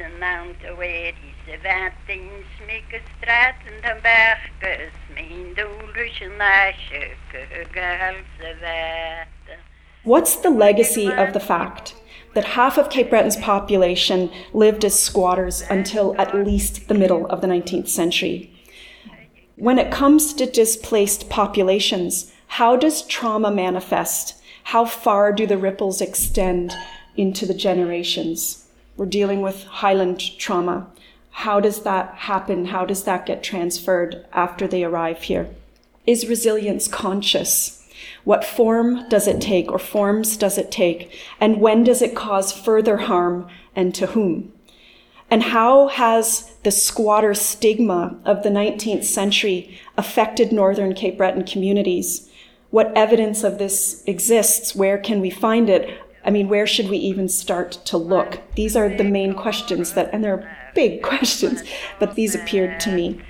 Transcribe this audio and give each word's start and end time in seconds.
Oerische 0.00 1.58
Watin 1.62 2.28
Smikkestraten 2.56 3.82
dan 3.82 3.96
Mijn 5.14 5.54
doelische 5.54 6.28
naasje 6.38 7.16
Gehalse 7.72 9.26
What's 10.02 10.36
the 10.36 10.50
legacy 10.50 11.08
of 11.08 11.32
the 11.32 11.40
fact 11.40 11.94
that 12.34 12.44
half 12.44 12.76
of 12.76 12.90
Cape 12.90 13.08
Breton's 13.08 13.36
population 13.36 14.30
lived 14.52 14.84
as 14.84 14.98
squatters 14.98 15.62
until 15.70 16.14
at 16.18 16.34
least 16.34 16.88
the 16.88 16.94
middle 16.94 17.26
of 17.26 17.40
the 17.40 17.46
19th 17.46 17.88
century? 17.88 18.50
When 19.56 19.78
it 19.78 19.92
comes 19.92 20.34
to 20.34 20.46
displaced 20.46 21.30
populations, 21.30 22.32
how 22.48 22.76
does 22.76 23.06
trauma 23.06 23.50
manifest? 23.50 24.34
How 24.64 24.84
far 24.84 25.32
do 25.32 25.46
the 25.46 25.56
ripples 25.56 26.00
extend 26.00 26.74
into 27.16 27.46
the 27.46 27.54
generations? 27.54 28.63
We're 28.96 29.06
dealing 29.06 29.42
with 29.42 29.64
Highland 29.64 30.20
trauma. 30.38 30.86
How 31.30 31.58
does 31.58 31.82
that 31.82 32.14
happen? 32.14 32.66
How 32.66 32.84
does 32.84 33.02
that 33.04 33.26
get 33.26 33.42
transferred 33.42 34.24
after 34.32 34.68
they 34.68 34.84
arrive 34.84 35.22
here? 35.22 35.48
Is 36.06 36.28
resilience 36.28 36.86
conscious? 36.86 37.88
What 38.22 38.44
form 38.44 39.08
does 39.08 39.26
it 39.26 39.40
take 39.40 39.70
or 39.70 39.78
forms 39.80 40.36
does 40.36 40.58
it 40.58 40.70
take? 40.70 41.12
And 41.40 41.60
when 41.60 41.82
does 41.82 42.02
it 42.02 42.14
cause 42.14 42.52
further 42.52 42.98
harm 42.98 43.48
and 43.74 43.92
to 43.96 44.08
whom? 44.08 44.52
And 45.28 45.42
how 45.42 45.88
has 45.88 46.52
the 46.62 46.70
squatter 46.70 47.34
stigma 47.34 48.16
of 48.24 48.44
the 48.44 48.50
19th 48.50 49.04
century 49.04 49.80
affected 49.96 50.52
Northern 50.52 50.94
Cape 50.94 51.16
Breton 51.16 51.44
communities? 51.44 52.30
What 52.70 52.92
evidence 52.94 53.42
of 53.42 53.58
this 53.58 54.04
exists? 54.06 54.76
Where 54.76 54.98
can 54.98 55.20
we 55.20 55.30
find 55.30 55.68
it? 55.68 55.98
I 56.24 56.30
mean, 56.30 56.48
where 56.48 56.66
should 56.66 56.88
we 56.88 56.96
even 56.96 57.28
start 57.28 57.72
to 57.84 57.96
look? 57.96 58.40
These 58.54 58.76
are 58.76 58.88
the 58.88 59.04
main 59.04 59.34
questions 59.34 59.92
that, 59.92 60.10
and 60.12 60.24
they're 60.24 60.56
big 60.74 61.02
questions, 61.10 61.62
but 61.98 62.14
these 62.14 62.34
appeared 62.34 62.80
to 62.80 62.92
me. 62.92 63.20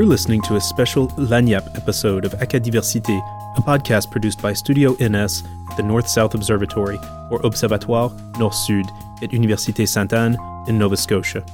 You're 0.00 0.08
listening 0.08 0.40
to 0.44 0.56
a 0.56 0.60
special 0.62 1.08
Lagniappe 1.08 1.76
episode 1.76 2.24
of 2.24 2.32
Acadiversité, 2.32 3.18
a 3.58 3.60
podcast 3.60 4.10
produced 4.10 4.40
by 4.40 4.54
Studio 4.54 4.92
NS 4.92 5.42
at 5.70 5.76
the 5.76 5.82
North 5.82 6.08
South 6.08 6.32
Observatory, 6.34 6.98
or 7.30 7.38
Observatoire 7.44 8.10
Nord 8.38 8.54
Sud, 8.54 8.86
at 9.22 9.32
Université 9.32 9.86
Sainte 9.86 10.14
Anne 10.14 10.38
in 10.66 10.78
Nova 10.78 10.96
Scotia. 10.96 11.44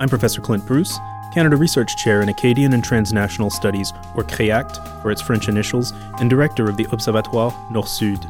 I'm 0.00 0.08
Professor 0.08 0.40
Clint 0.40 0.66
Bruce, 0.66 0.98
Canada 1.34 1.56
Research 1.56 1.94
Chair 1.98 2.22
in 2.22 2.30
Acadian 2.30 2.72
and 2.72 2.82
Transnational 2.82 3.50
Studies, 3.50 3.92
or 4.16 4.24
CREACT 4.24 4.78
for 5.02 5.10
its 5.10 5.20
French 5.20 5.50
initials, 5.50 5.92
and 6.20 6.30
Director 6.30 6.66
of 6.66 6.78
the 6.78 6.86
Observatoire 6.92 7.54
Nord 7.70 7.88
Sud. 7.88 8.24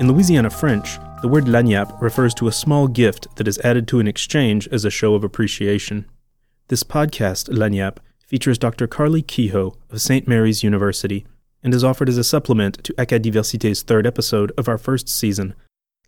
In 0.00 0.10
Louisiana 0.10 0.48
French, 0.48 0.98
the 1.20 1.28
word 1.28 1.44
lagniappe 1.44 2.00
refers 2.00 2.32
to 2.36 2.48
a 2.48 2.52
small 2.52 2.88
gift 2.88 3.36
that 3.36 3.46
is 3.46 3.58
added 3.58 3.86
to 3.88 4.00
an 4.00 4.08
exchange 4.08 4.66
as 4.68 4.86
a 4.86 4.90
show 4.90 5.14
of 5.14 5.22
appreciation. 5.22 6.06
This 6.70 6.84
podcast, 6.84 7.48
Lagniappe, 7.48 7.98
features 8.24 8.56
Dr. 8.56 8.86
Carly 8.86 9.22
Kehoe 9.22 9.74
of 9.90 10.00
St. 10.00 10.28
Mary's 10.28 10.62
University 10.62 11.26
and 11.64 11.74
is 11.74 11.82
offered 11.82 12.08
as 12.08 12.16
a 12.16 12.22
supplement 12.22 12.84
to 12.84 12.92
Acadiversité's 12.92 13.82
third 13.82 14.06
episode 14.06 14.52
of 14.56 14.68
our 14.68 14.78
first 14.78 15.08
season, 15.08 15.56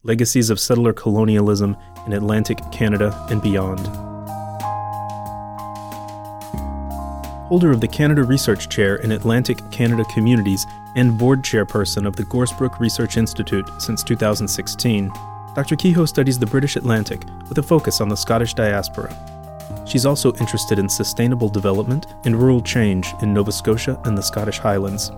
Legacies 0.05 0.51
of 0.51 0.61
Settler 0.61 0.93
Colonialism 0.93 1.77
in 2.07 2.13
Atlantic 2.13 2.61
Canada 2.71 3.27
and 3.29 3.43
Beyond. 3.43 3.81
Holder 7.49 7.73
of 7.73 7.81
the 7.81 7.89
Canada 7.89 8.23
Research 8.23 8.69
Chair 8.69 8.95
in 8.99 9.11
Atlantic 9.11 9.59
Canada 9.73 10.05
Communities 10.15 10.65
and 10.95 11.19
board 11.19 11.43
chairperson 11.43 12.07
of 12.07 12.15
the 12.15 12.23
Gorsebrook 12.27 12.79
Research 12.79 13.17
Institute 13.17 13.69
since 13.79 14.05
2016, 14.05 15.11
Dr. 15.57 15.75
Kehoe 15.75 16.07
studies 16.07 16.39
the 16.39 16.47
British 16.47 16.77
Atlantic 16.77 17.25
with 17.49 17.59
a 17.59 17.63
focus 17.65 18.01
on 18.01 18.09
the 18.09 18.17
Scottish 18.17 18.55
diaspora. 18.55 19.32
She's 19.87 20.07
also 20.07 20.33
interested 20.35 20.79
in 20.79 20.89
sustainable 20.89 21.49
development 21.49 22.07
and 22.25 22.41
rural 22.41 22.61
change 22.61 23.13
in 23.23 23.35
Nova 23.35 23.53
Scotia 23.53 24.01
and 24.05 24.17
the 24.17 24.23
Scottish 24.23 24.59
Highlands. 24.59 25.11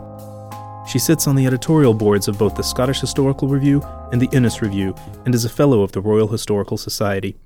She 0.86 0.98
sits 0.98 1.26
on 1.26 1.36
the 1.36 1.46
editorial 1.46 1.94
boards 1.94 2.28
of 2.28 2.38
both 2.38 2.56
the 2.56 2.62
Scottish 2.62 3.00
Historical 3.00 3.48
Review 3.48 3.82
and 4.12 4.20
the 4.20 4.28
Innes 4.36 4.60
Review 4.60 4.94
and 5.24 5.34
is 5.34 5.44
a 5.44 5.48
Fellow 5.48 5.82
of 5.82 5.92
the 5.92 6.00
Royal 6.00 6.28
Historical 6.28 6.76
Society. 6.76 7.36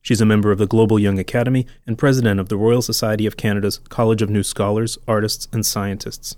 She's 0.00 0.20
a 0.20 0.26
member 0.26 0.52
of 0.52 0.58
the 0.58 0.66
Global 0.66 0.98
Young 0.98 1.18
Academy 1.18 1.66
and 1.86 1.98
president 1.98 2.40
of 2.40 2.48
the 2.48 2.56
Royal 2.56 2.80
Society 2.80 3.26
of 3.26 3.36
Canada's 3.36 3.78
College 3.88 4.22
of 4.22 4.30
New 4.30 4.42
Scholars, 4.42 4.96
Artists, 5.06 5.48
and 5.52 5.66
Scientists. 5.66 6.36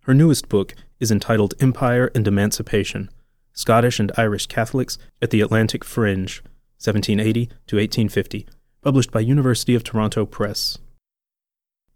Her 0.00 0.14
newest 0.14 0.48
book 0.48 0.74
is 0.98 1.10
entitled 1.10 1.54
Empire 1.60 2.10
and 2.14 2.26
Emancipation 2.26 3.10
Scottish 3.52 4.00
and 4.00 4.12
Irish 4.16 4.46
Catholics 4.46 4.98
at 5.22 5.30
the 5.30 5.40
Atlantic 5.40 5.84
Fringe, 5.84 6.42
1780 6.78 7.46
to 7.46 7.76
1850, 7.76 8.46
published 8.86 9.10
by 9.10 9.18
University 9.18 9.74
of 9.74 9.82
Toronto 9.82 10.24
Press. 10.24 10.78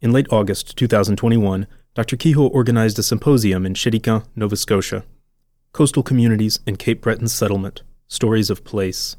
In 0.00 0.10
late 0.10 0.26
August 0.32 0.76
2021, 0.76 1.68
Dr. 1.94 2.16
Kehoe 2.16 2.48
organized 2.48 2.98
a 2.98 3.04
symposium 3.04 3.64
in 3.64 3.74
Chéticamp, 3.74 4.24
Nova 4.34 4.56
Scotia 4.56 5.04
Coastal 5.70 6.02
Communities 6.02 6.58
and 6.66 6.80
Cape 6.80 7.00
Breton 7.00 7.28
Settlement 7.28 7.82
Stories 8.08 8.50
of 8.50 8.64
Place. 8.64 9.14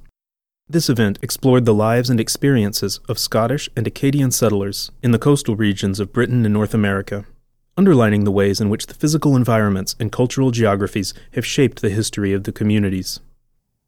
This 0.67 0.89
event 0.89 1.17
explored 1.21 1.63
the 1.63 1.73
lives 1.73 2.09
and 2.09 2.19
experiences 2.19 2.99
of 3.07 3.17
Scottish 3.17 3.69
and 3.73 3.87
Acadian 3.87 4.31
settlers 4.31 4.91
in 5.01 5.11
the 5.11 5.17
coastal 5.17 5.55
regions 5.55 6.01
of 6.01 6.11
Britain 6.11 6.43
and 6.43 6.53
North 6.53 6.73
America, 6.73 7.23
underlining 7.77 8.25
the 8.25 8.33
ways 8.33 8.59
in 8.59 8.69
which 8.69 8.87
the 8.87 8.95
physical 8.95 9.37
environments 9.37 9.95
and 9.97 10.11
cultural 10.11 10.51
geographies 10.51 11.13
have 11.35 11.45
shaped 11.45 11.81
the 11.81 11.89
history 11.89 12.33
of 12.33 12.43
the 12.43 12.51
communities. 12.51 13.21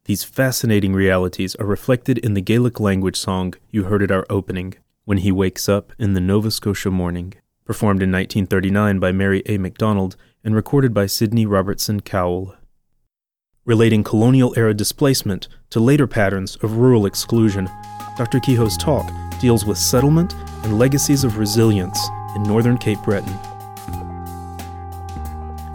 These 0.05 0.25
fascinating 0.25 0.93
realities 0.93 1.55
are 1.55 1.65
reflected 1.65 2.17
in 2.17 2.33
the 2.33 2.41
Gaelic 2.41 2.77
language 2.81 3.15
song 3.15 3.53
you 3.69 3.85
heard 3.85 4.03
at 4.03 4.11
our 4.11 4.25
opening, 4.29 4.73
When 5.05 5.19
He 5.19 5.31
Wakes 5.31 5.69
Up 5.69 5.93
in 5.97 6.13
the 6.13 6.19
Nova 6.19 6.51
Scotia 6.51 6.91
Morning, 6.91 7.35
performed 7.63 8.03
in 8.03 8.11
1939 8.11 8.99
by 8.99 9.13
Mary 9.13 9.41
A. 9.45 9.57
MacDonald 9.57 10.17
and 10.43 10.53
recorded 10.55 10.93
by 10.93 11.05
Sidney 11.05 11.45
Robertson 11.45 12.01
Cowell. 12.01 12.53
Relating 13.63 14.03
colonial 14.03 14.53
era 14.57 14.73
displacement 14.73 15.47
to 15.69 15.79
later 15.79 16.05
patterns 16.05 16.57
of 16.57 16.75
rural 16.75 17.05
exclusion, 17.05 17.69
Dr. 18.17 18.41
Kehoe's 18.41 18.75
talk 18.75 19.09
deals 19.39 19.63
with 19.63 19.77
settlement 19.77 20.33
and 20.65 20.77
legacies 20.77 21.23
of 21.23 21.37
resilience 21.37 21.97
in 22.35 22.43
northern 22.43 22.77
Cape 22.77 22.99
Breton. 23.05 23.33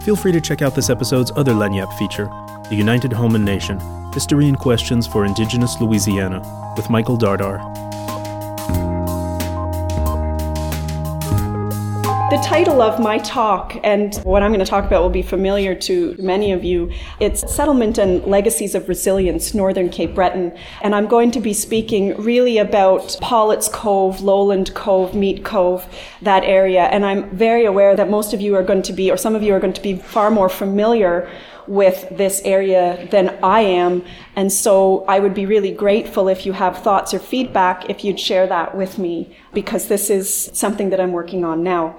Feel 0.01 0.15
free 0.15 0.31
to 0.31 0.39
check 0.39 0.61
out 0.61 0.75
this 0.75 0.91
episode's 0.91 1.31
other 1.35 1.53
Lagniappe 1.53 1.97
feature, 1.97 2.29
The 2.69 2.75
United 2.75 3.11
Houma 3.11 3.39
Nation, 3.39 3.79
History 4.13 4.47
and 4.47 4.57
Questions 4.57 5.05
for 5.05 5.23
Indigenous 5.23 5.79
Louisiana 5.79 6.41
with 6.75 6.89
Michael 6.89 7.15
Dardar. 7.15 7.59
The 12.31 12.37
title 12.43 12.81
of 12.81 12.99
my 12.99 13.17
talk 13.19 13.75
and 13.83 14.15
what 14.17 14.43
I'm 14.43 14.51
going 14.51 14.63
to 14.63 14.65
talk 14.65 14.85
about 14.85 15.01
will 15.01 15.09
be 15.09 15.23
familiar 15.23 15.73
to 15.75 16.15
many 16.19 16.51
of 16.51 16.63
you. 16.63 16.91
It's 17.19 17.51
Settlement 17.51 17.97
and 17.97 18.23
Legacies 18.25 18.75
of 18.75 18.87
Resilience, 18.87 19.55
Northern 19.55 19.89
Cape 19.89 20.13
Breton. 20.13 20.55
And 20.81 20.93
I'm 20.93 21.07
going 21.07 21.31
to 21.31 21.39
be 21.39 21.53
speaking 21.53 22.15
really 22.17 22.59
about 22.59 23.17
Pollett's 23.21 23.67
Cove, 23.67 24.21
Lowland 24.21 24.73
Cove, 24.75 25.15
Meat 25.15 25.43
Cove, 25.43 25.87
that 26.21 26.43
area. 26.43 26.83
And 26.83 27.03
I'm 27.03 27.29
very 27.35 27.65
aware 27.65 27.95
that 27.95 28.11
most 28.11 28.33
of 28.33 28.41
you 28.41 28.55
are 28.55 28.63
going 28.63 28.83
to 28.83 28.93
be, 28.93 29.09
or 29.09 29.17
some 29.17 29.35
of 29.35 29.41
you 29.41 29.53
are 29.55 29.59
going 29.59 29.73
to 29.73 29.81
be 29.81 29.95
far 29.95 30.29
more 30.29 30.49
familiar 30.49 31.27
with 31.69 32.07
this 32.09 32.41
area 32.43 33.07
than 33.11 33.29
I 33.43 33.61
am. 33.61 34.03
And 34.35 34.51
so 34.51 35.05
I 35.07 35.19
would 35.19 35.35
be 35.35 35.45
really 35.45 35.71
grateful 35.71 36.27
if 36.27 36.43
you 36.43 36.53
have 36.53 36.79
thoughts 36.79 37.13
or 37.13 37.19
feedback 37.19 37.89
if 37.91 38.03
you'd 38.03 38.19
share 38.19 38.47
that 38.47 38.75
with 38.75 38.97
me 38.97 39.37
because 39.53 39.87
this 39.87 40.09
is 40.09 40.49
something 40.51 40.89
that 40.89 40.99
I'm 40.99 41.11
working 41.11 41.45
on 41.45 41.61
now. 41.61 41.95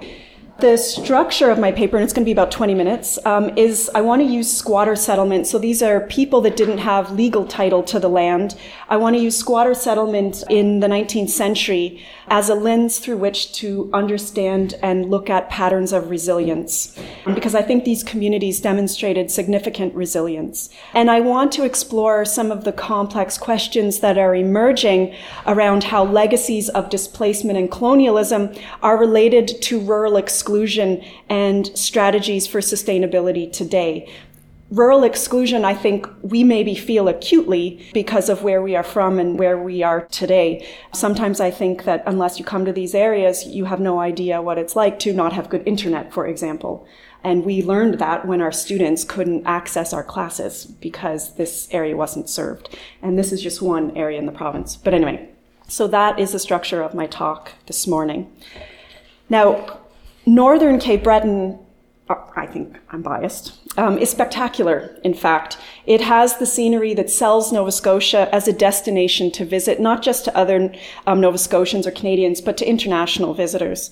The 0.61 0.77
structure 0.77 1.49
of 1.49 1.57
my 1.57 1.71
paper, 1.71 1.97
and 1.97 2.03
it's 2.03 2.13
going 2.13 2.23
to 2.23 2.27
be 2.27 2.31
about 2.31 2.51
20 2.51 2.75
minutes, 2.75 3.17
um, 3.25 3.49
is 3.57 3.89
I 3.95 4.01
want 4.01 4.21
to 4.21 4.27
use 4.27 4.55
squatter 4.55 4.95
settlement. 4.95 5.47
So 5.47 5.57
these 5.57 5.81
are 5.81 6.01
people 6.01 6.39
that 6.41 6.55
didn't 6.55 6.77
have 6.77 7.13
legal 7.13 7.47
title 7.47 7.81
to 7.81 7.99
the 7.99 8.07
land. 8.07 8.55
I 8.87 8.97
want 8.97 9.15
to 9.15 9.21
use 9.23 9.35
squatter 9.35 9.73
settlement 9.73 10.43
in 10.51 10.79
the 10.79 10.85
19th 10.85 11.31
century 11.31 12.05
as 12.27 12.47
a 12.47 12.53
lens 12.53 12.99
through 12.99 13.17
which 13.17 13.53
to 13.53 13.89
understand 13.91 14.75
and 14.83 15.09
look 15.09 15.31
at 15.31 15.49
patterns 15.49 15.93
of 15.93 16.11
resilience. 16.11 16.95
Because 17.25 17.55
I 17.55 17.63
think 17.63 17.83
these 17.83 18.03
communities 18.03 18.61
demonstrated 18.61 19.31
significant 19.31 19.95
resilience. 19.95 20.69
And 20.93 21.09
I 21.09 21.21
want 21.21 21.51
to 21.53 21.63
explore 21.63 22.23
some 22.23 22.51
of 22.51 22.65
the 22.65 22.71
complex 22.71 23.35
questions 23.35 24.01
that 24.01 24.19
are 24.19 24.35
emerging 24.35 25.15
around 25.47 25.85
how 25.85 26.05
legacies 26.05 26.69
of 26.69 26.91
displacement 26.91 27.57
and 27.57 27.71
colonialism 27.71 28.53
are 28.83 28.95
related 28.95 29.59
to 29.63 29.79
rural 29.79 30.17
exclusion 30.17 30.50
exclusion 30.51 31.01
and 31.29 31.67
strategies 31.77 32.45
for 32.45 32.59
sustainability 32.59 33.49
today. 33.49 34.11
Rural 34.69 35.05
exclusion, 35.05 35.63
I 35.63 35.73
think 35.73 36.05
we 36.21 36.43
maybe 36.43 36.75
feel 36.75 37.07
acutely 37.07 37.85
because 37.93 38.27
of 38.27 38.43
where 38.43 38.61
we 38.61 38.75
are 38.75 38.83
from 38.83 39.17
and 39.17 39.39
where 39.39 39.57
we 39.57 39.81
are 39.81 40.07
today. 40.07 40.67
Sometimes 40.93 41.39
I 41.39 41.51
think 41.51 41.85
that 41.85 42.03
unless 42.05 42.37
you 42.37 42.43
come 42.43 42.65
to 42.65 42.73
these 42.73 42.93
areas, 42.93 43.45
you 43.45 43.63
have 43.65 43.79
no 43.79 44.01
idea 44.01 44.41
what 44.41 44.57
it's 44.57 44.75
like 44.75 44.99
to 44.99 45.13
not 45.13 45.31
have 45.31 45.49
good 45.49 45.65
internet, 45.65 46.11
for 46.11 46.27
example. 46.27 46.85
And 47.23 47.45
we 47.45 47.63
learned 47.63 47.99
that 47.99 48.25
when 48.25 48.41
our 48.41 48.51
students 48.51 49.05
couldn't 49.05 49.45
access 49.45 49.93
our 49.93 50.03
classes 50.03 50.65
because 50.65 51.35
this 51.35 51.69
area 51.71 51.95
wasn't 51.95 52.29
served. 52.29 52.77
And 53.01 53.17
this 53.17 53.31
is 53.31 53.41
just 53.41 53.61
one 53.61 53.95
area 53.95 54.19
in 54.19 54.25
the 54.25 54.33
province. 54.33 54.75
But 54.75 54.93
anyway, 54.93 55.29
so 55.69 55.87
that 55.87 56.19
is 56.19 56.33
the 56.33 56.39
structure 56.39 56.81
of 56.81 56.93
my 56.93 57.07
talk 57.07 57.51
this 57.67 57.87
morning. 57.87 58.29
Now, 59.29 59.80
northern 60.25 60.79
Cape 60.79 61.03
Breton 61.03 61.59
I 62.35 62.45
think 62.45 62.77
I'm 62.89 63.01
biased, 63.01 63.59
um, 63.77 63.97
is 63.97 64.09
spectacular, 64.09 64.97
in 65.03 65.13
fact. 65.13 65.57
It 65.85 66.01
has 66.01 66.37
the 66.37 66.45
scenery 66.45 66.93
that 66.95 67.09
sells 67.09 67.51
Nova 67.51 67.71
Scotia 67.71 68.33
as 68.33 68.47
a 68.47 68.53
destination 68.53 69.31
to 69.31 69.45
visit, 69.45 69.79
not 69.79 70.01
just 70.01 70.25
to 70.25 70.35
other 70.35 70.73
um, 71.07 71.21
Nova 71.21 71.37
Scotians 71.37 71.87
or 71.87 71.91
Canadians, 71.91 72.41
but 72.41 72.57
to 72.57 72.67
international 72.67 73.33
visitors. 73.33 73.91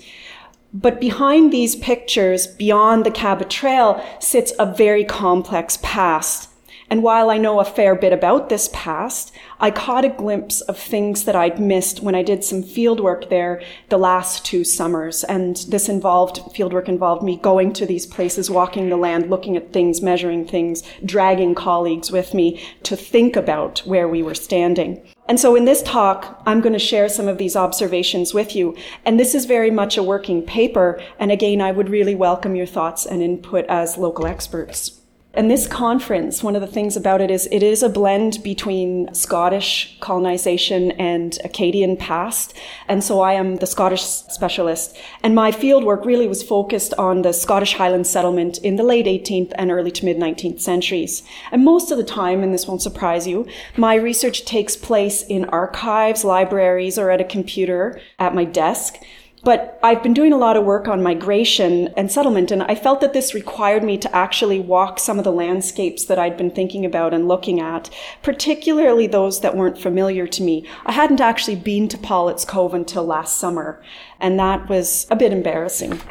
But 0.74 1.00
behind 1.00 1.52
these 1.52 1.76
pictures, 1.76 2.46
beyond 2.46 3.06
the 3.06 3.12
Cabot 3.12 3.50
Trail, 3.50 4.04
sits 4.20 4.54
a 4.60 4.66
very 4.66 5.04
complex 5.04 5.80
past 5.81 6.49
and 6.90 7.04
while 7.04 7.30
I 7.30 7.38
know 7.38 7.60
a 7.60 7.66
fair 7.66 7.94
bit 7.94 8.12
about 8.12 8.50
this 8.50 8.70
past, 8.74 9.32
I 9.60 9.70
caught 9.70 10.06
a 10.06 10.10
glimpse 10.10 10.62
of 10.62 10.78
things 10.78 11.26
that 11.26 11.36
I'd 11.36 11.60
missed 11.60 12.02
when 12.02 12.16
I 12.16 12.24
did 12.24 12.44
some 12.44 12.64
fieldwork 12.64 13.30
there 13.30 13.62
the 13.90 13.98
last 13.98 14.44
two 14.44 14.64
summers. 14.64 15.24
And 15.24 15.58
this 15.68 15.88
involved, 15.88 16.38
fieldwork 16.56 16.88
involved 16.88 17.24
me 17.24 17.38
going 17.38 17.74
to 17.74 17.86
these 17.86 18.08
places, 18.08 18.50
walking 18.50 18.90
the 18.90 18.98
land, 18.98 19.30
looking 19.30 19.56
at 19.56 19.72
things, 19.72 20.02
measuring 20.02 20.48
things, 20.48 20.82
dragging 21.06 21.54
colleagues 21.54 22.12
with 22.12 22.34
me 22.34 22.60
to 22.84 22.96
think 22.96 23.36
about 23.36 23.80
where 23.80 24.08
we 24.08 24.24
were 24.24 24.36
standing. 24.36 25.06
And 25.28 25.40
so 25.40 25.56
in 25.56 25.66
this 25.66 25.84
talk, 25.84 26.42
I'm 26.48 26.60
going 26.60 26.74
to 26.74 26.80
share 26.80 27.08
some 27.08 27.28
of 27.28 27.38
these 27.38 27.56
observations 27.56 28.34
with 28.34 28.56
you. 28.56 28.76
And 29.06 29.20
this 29.20 29.36
is 29.36 29.46
very 29.46 29.70
much 29.70 29.96
a 29.96 30.02
working 30.02 30.42
paper. 30.42 31.00
And 31.20 31.32
again, 31.32 31.62
I 31.62 31.72
would 31.72 31.90
really 31.90 32.16
welcome 32.16 32.56
your 32.56 32.66
thoughts 32.66 33.06
and 33.06 33.22
input 33.22 33.66
as 33.68 33.96
local 33.96 34.26
experts. 34.26 34.99
And 35.36 35.50
this 35.50 35.68
conference, 35.68 36.42
one 36.42 36.56
of 36.56 36.62
the 36.62 36.68
things 36.68 36.98
about 36.98 37.22
it 37.22 37.30
is 37.30 37.48
it 37.52 37.62
is 37.62 37.84
a 37.84 37.90
blend 37.90 38.42
between 38.44 39.14
Scottish 39.14 39.96
colonization 40.00 40.90
and 40.94 41.38
Acadian 41.44 41.98
past. 41.98 42.56
And 42.88 43.04
so 43.04 43.22
I 43.22 43.34
am 43.34 43.58
the 43.58 43.68
Scottish 43.68 44.02
specialist. 44.02 44.98
And 45.22 45.36
my 45.36 45.52
fieldwork 45.52 46.04
really 46.04 46.28
was 46.28 46.42
focused 46.42 46.96
on 46.96 47.22
the 47.22 47.31
Scottish 47.31 47.76
Highland 47.76 48.08
settlement 48.08 48.58
in 48.60 48.76
the 48.76 48.84
late 48.84 49.06
18th 49.06 49.54
and 49.56 49.70
early 49.70 49.92
to 49.92 50.06
mid 50.06 50.18
19th 50.18 50.62
centuries. 50.62 51.22
And 51.52 51.64
most 51.64 51.92
of 51.92 52.00
the 52.00 52.04
time, 52.04 52.42
and 52.42 52.52
this 52.52 52.68
won't 52.68 52.81
surprise 52.81 53.28
you, 53.28 53.48
my 53.78 53.94
research 53.94 54.46
takes 54.46 54.76
place 54.76 55.22
in 55.22 55.46
archives, 55.46 56.24
libraries, 56.24 56.98
or 56.98 57.12
at 57.12 57.22
a 57.22 57.24
computer 57.24 58.02
at 58.18 58.34
my 58.34 58.46
desk. 58.46 58.98
But 59.44 59.80
I've 59.82 60.04
been 60.04 60.14
doing 60.14 60.34
a 60.34 60.38
lot 60.38 60.58
of 60.58 60.66
work 60.66 60.88
on 60.88 61.02
migration 61.02 61.94
and 61.96 62.12
settlement, 62.12 62.52
and 62.52 62.64
I 62.64 62.76
felt 62.76 63.00
that 63.02 63.14
this 63.14 63.34
required 63.34 63.84
me 63.84 63.98
to 64.00 64.16
actually 64.16 64.60
walk 64.60 65.00
some 65.00 65.18
of 65.18 65.24
the 65.24 65.32
landscapes 65.32 66.04
that 66.06 66.20
I'd 66.20 66.36
been 66.36 66.52
thinking 66.52 66.86
about 66.86 67.14
and 67.14 67.28
looking 67.28 67.60
at, 67.62 67.90
particularly 68.22 69.08
those 69.08 69.40
that 69.40 69.56
weren't 69.56 69.78
familiar 69.78 70.28
to 70.28 70.44
me. 70.44 70.68
I 70.86 70.92
hadn't 70.92 71.22
actually 71.22 71.56
been 71.56 71.88
to 71.88 71.98
Pollett's 71.98 72.44
Cove 72.44 72.74
until 72.74 73.06
last 73.06 73.40
summer, 73.40 73.82
and 74.20 74.38
that 74.40 74.68
was 74.68 75.08
a 75.10 75.16
bit 75.16 75.32
embarrassing. 75.32 76.02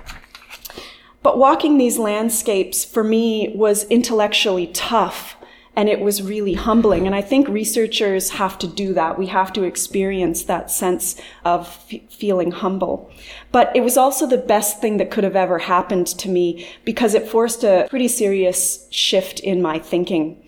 But 1.23 1.37
walking 1.37 1.77
these 1.77 1.99
landscapes 1.99 2.85
for 2.85 3.05
me 3.05 3.53
was 3.55 3.85
intellectually 3.89 4.69
tough 4.69 5.37
and 5.79 5.89
it 5.89 6.01
was 6.01 6.21
really 6.21 6.55
humbling. 6.55 7.07
And 7.07 7.15
I 7.15 7.23
think 7.23 7.47
researchers 7.47 8.31
have 8.31 8.59
to 8.59 8.67
do 8.67 8.93
that. 8.95 9.17
We 9.17 9.27
have 9.27 9.53
to 9.53 9.63
experience 9.63 10.43
that 10.43 10.73
sense 10.73 11.15
of 11.45 11.69
f- 11.89 12.01
feeling 12.11 12.51
humble. 12.51 13.13
But 13.53 13.71
it 13.77 13.83
was 13.83 13.97
also 13.97 14.27
the 14.27 14.39
best 14.39 14.81
thing 14.81 14.97
that 14.97 15.13
could 15.13 15.23
have 15.23 15.37
ever 15.37 15.61
happened 15.61 16.09
to 16.09 16.29
me 16.29 16.67
because 16.85 17.15
it 17.15 17.29
forced 17.29 17.63
a 17.63 17.87
pretty 17.89 18.09
serious 18.09 18.89
shift 18.91 19.39
in 19.39 19.63
my 19.63 19.79
thinking. 19.79 20.43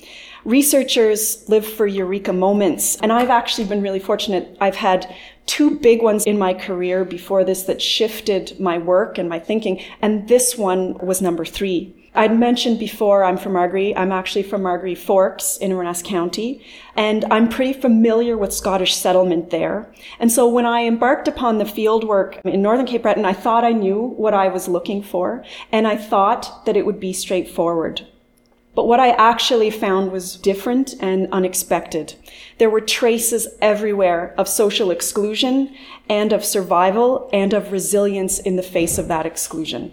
Researchers 0.44 1.48
live 1.48 1.64
for 1.64 1.86
eureka 1.86 2.32
moments, 2.32 2.96
and 2.96 3.12
I've 3.12 3.30
actually 3.30 3.68
been 3.68 3.82
really 3.82 4.00
fortunate. 4.00 4.56
I've 4.60 4.74
had 4.74 5.14
two 5.46 5.78
big 5.78 6.02
ones 6.02 6.24
in 6.24 6.40
my 6.40 6.54
career 6.54 7.04
before 7.04 7.44
this 7.44 7.62
that 7.64 7.80
shifted 7.80 8.58
my 8.58 8.78
work 8.78 9.16
and 9.16 9.28
my 9.28 9.38
thinking, 9.38 9.80
and 10.02 10.26
this 10.26 10.58
one 10.58 10.98
was 10.98 11.22
number 11.22 11.44
three. 11.44 11.99
I'd 12.14 12.36
mentioned 12.36 12.80
before 12.80 13.22
I'm 13.22 13.36
from 13.36 13.52
Margaree. 13.52 13.94
I'm 13.94 14.10
actually 14.10 14.42
from 14.42 14.62
Margaree 14.62 14.96
Forks 14.96 15.56
in 15.58 15.70
Inverness 15.70 16.02
County, 16.02 16.64
and 16.96 17.24
I'm 17.30 17.48
pretty 17.48 17.72
familiar 17.72 18.36
with 18.36 18.52
Scottish 18.52 18.96
settlement 18.96 19.50
there. 19.50 19.92
And 20.18 20.32
so 20.32 20.48
when 20.48 20.66
I 20.66 20.82
embarked 20.86 21.28
upon 21.28 21.58
the 21.58 21.64
field 21.64 22.02
work 22.02 22.40
in 22.44 22.62
Northern 22.62 22.86
Cape 22.86 23.02
Breton, 23.02 23.24
I 23.24 23.32
thought 23.32 23.64
I 23.64 23.70
knew 23.72 24.00
what 24.00 24.34
I 24.34 24.48
was 24.48 24.66
looking 24.66 25.02
for, 25.02 25.44
and 25.70 25.86
I 25.86 25.96
thought 25.96 26.66
that 26.66 26.76
it 26.76 26.84
would 26.84 26.98
be 26.98 27.12
straightforward. 27.12 28.06
But 28.74 28.86
what 28.86 29.00
I 29.00 29.10
actually 29.10 29.70
found 29.70 30.10
was 30.10 30.36
different 30.36 30.94
and 31.00 31.28
unexpected. 31.32 32.14
There 32.58 32.70
were 32.70 32.80
traces 32.80 33.48
everywhere 33.60 34.34
of 34.36 34.48
social 34.48 34.90
exclusion 34.90 35.74
and 36.08 36.32
of 36.32 36.44
survival 36.44 37.28
and 37.32 37.52
of 37.52 37.72
resilience 37.72 38.38
in 38.38 38.56
the 38.56 38.62
face 38.62 38.98
of 38.98 39.08
that 39.08 39.26
exclusion. 39.26 39.92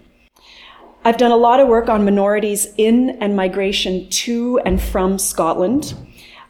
I've 1.04 1.16
done 1.16 1.30
a 1.30 1.36
lot 1.36 1.60
of 1.60 1.68
work 1.68 1.88
on 1.88 2.04
minorities 2.04 2.66
in 2.76 3.10
and 3.20 3.36
migration 3.36 4.08
to 4.10 4.58
and 4.64 4.80
from 4.80 5.18
Scotland. 5.18 5.94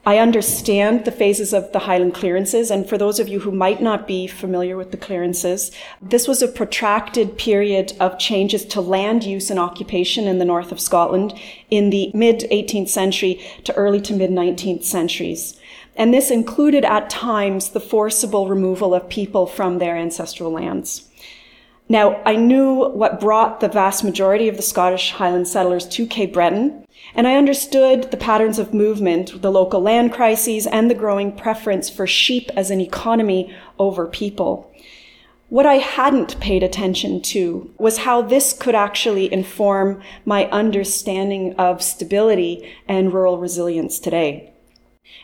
I 0.07 0.19
understand 0.19 1.05
the 1.05 1.13
phases 1.13 1.53
of 1.53 1.71
the 1.73 1.81
Highland 1.81 2.15
clearances, 2.15 2.71
and 2.71 2.89
for 2.89 2.97
those 2.97 3.21
of 3.21 3.29
you 3.29 3.41
who 3.41 3.53
might 3.53 3.83
not 3.83 4.07
be 4.07 4.27
familiar 4.27 4.75
with 4.75 4.91
the 4.91 4.97
clearances, 4.97 5.71
this 6.01 6.27
was 6.27 6.41
a 6.41 6.49
protracted 6.49 7.37
period 7.37 7.93
of 8.01 8.19
changes 8.19 8.65
to 8.67 8.81
land 8.81 9.23
use 9.23 9.51
and 9.51 9.61
occupation 9.61 10.27
in 10.27 10.39
the 10.39 10.47
north 10.47 10.73
of 10.73 10.81
Scotland 10.81 11.39
in 11.69 11.91
the 11.91 12.11
mid 12.15 12.41
18th 12.51 12.89
century 12.89 13.39
to 13.65 13.75
early 13.75 14.01
to 14.01 14.15
mid 14.15 14.31
19th 14.31 14.85
centuries. 14.85 15.61
And 15.95 16.15
this 16.15 16.31
included 16.31 16.87
at 16.87 17.11
times 17.11 17.71
the 17.71 17.81
forcible 17.81 18.49
removal 18.49 18.95
of 18.95 19.11
people 19.11 19.47
from 19.47 19.77
their 19.77 19.97
ancestral 19.97 20.51
lands. 20.53 21.08
Now, 21.91 22.21
I 22.27 22.37
knew 22.37 22.91
what 22.91 23.19
brought 23.19 23.61
the 23.61 23.69
vast 23.69 24.05
majority 24.05 24.47
of 24.47 24.57
the 24.57 24.63
Scottish 24.63 25.13
Highland 25.13 25.49
settlers 25.49 25.89
to 25.89 26.07
Cape 26.07 26.35
Breton, 26.35 26.85
and 27.15 27.27
I 27.27 27.37
understood 27.37 28.11
the 28.11 28.19
patterns 28.19 28.59
of 28.59 28.75
movement, 28.75 29.41
the 29.41 29.51
local 29.51 29.81
land 29.81 30.13
crises, 30.13 30.67
and 30.67 30.91
the 30.91 30.95
growing 30.95 31.33
preference 31.33 31.89
for 31.89 32.07
sheep 32.07 32.51
as 32.55 32.71
an 32.71 32.83
economy 32.83 33.55
over 33.79 34.07
people. 34.07 34.71
What 35.49 35.65
I 35.65 35.77
hadn't 35.77 36.39
paid 36.41 36.63
attention 36.63 37.23
to 37.23 37.73
was 37.79 37.99
how 37.99 38.21
this 38.21 38.53
could 38.53 38.75
actually 38.75 39.33
inform 39.33 40.03
my 40.27 40.45
understanding 40.51 41.55
of 41.55 41.83
stability 41.83 42.71
and 42.87 43.15
rural 43.15 43.39
resilience 43.39 43.99
today. 43.99 44.53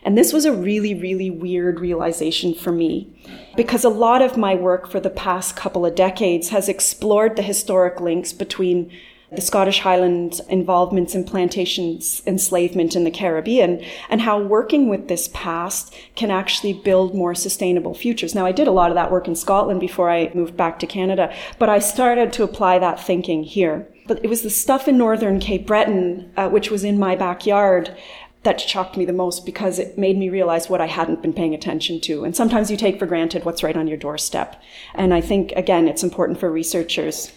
And 0.02 0.18
this 0.18 0.32
was 0.32 0.44
a 0.44 0.52
really, 0.52 0.94
really 0.94 1.30
weird 1.30 1.80
realization 1.80 2.54
for 2.54 2.72
me 2.72 3.08
because 3.56 3.84
a 3.84 3.88
lot 3.88 4.20
of 4.20 4.36
my 4.36 4.54
work 4.54 4.90
for 4.90 5.00
the 5.00 5.10
past 5.10 5.56
couple 5.56 5.86
of 5.86 5.94
decades 5.94 6.50
has 6.50 6.68
explored 6.68 7.36
the 7.36 7.42
historic 7.42 8.00
links 8.00 8.32
between 8.32 8.90
the 9.34 9.40
Scottish 9.40 9.80
Highland 9.80 10.40
involvements 10.48 11.14
in 11.14 11.24
plantations 11.24 12.22
enslavement 12.26 12.94
in 12.94 13.04
the 13.04 13.10
Caribbean 13.10 13.84
and 14.08 14.20
how 14.20 14.40
working 14.40 14.88
with 14.88 15.08
this 15.08 15.28
past 15.32 15.94
can 16.14 16.30
actually 16.30 16.72
build 16.72 17.14
more 17.14 17.34
sustainable 17.34 17.94
futures. 17.94 18.34
Now, 18.34 18.46
I 18.46 18.52
did 18.52 18.68
a 18.68 18.72
lot 18.72 18.90
of 18.90 18.94
that 18.94 19.10
work 19.10 19.26
in 19.26 19.34
Scotland 19.34 19.80
before 19.80 20.10
I 20.10 20.30
moved 20.34 20.56
back 20.56 20.78
to 20.80 20.86
Canada, 20.86 21.34
but 21.58 21.68
I 21.68 21.78
started 21.78 22.32
to 22.34 22.44
apply 22.44 22.78
that 22.78 23.00
thinking 23.00 23.42
here. 23.42 23.88
But 24.06 24.22
it 24.22 24.28
was 24.28 24.42
the 24.42 24.50
stuff 24.50 24.86
in 24.86 24.98
northern 24.98 25.40
Cape 25.40 25.66
Breton, 25.66 26.30
uh, 26.36 26.50
which 26.50 26.70
was 26.70 26.84
in 26.84 26.98
my 26.98 27.16
backyard, 27.16 27.96
that 28.44 28.60
shocked 28.60 28.96
me 28.96 29.04
the 29.04 29.12
most 29.12 29.44
because 29.44 29.78
it 29.78 29.98
made 29.98 30.16
me 30.16 30.28
realize 30.28 30.68
what 30.68 30.80
I 30.80 30.86
hadn't 30.86 31.22
been 31.22 31.32
paying 31.32 31.54
attention 31.54 32.00
to. 32.02 32.24
And 32.24 32.36
sometimes 32.36 32.70
you 32.70 32.76
take 32.76 32.98
for 32.98 33.06
granted 33.06 33.44
what's 33.44 33.62
right 33.62 33.76
on 33.76 33.88
your 33.88 33.96
doorstep. 33.96 34.62
And 34.94 35.12
I 35.12 35.20
think, 35.20 35.52
again, 35.52 35.88
it's 35.88 36.02
important 36.02 36.38
for 36.38 36.50
researchers. 36.52 37.32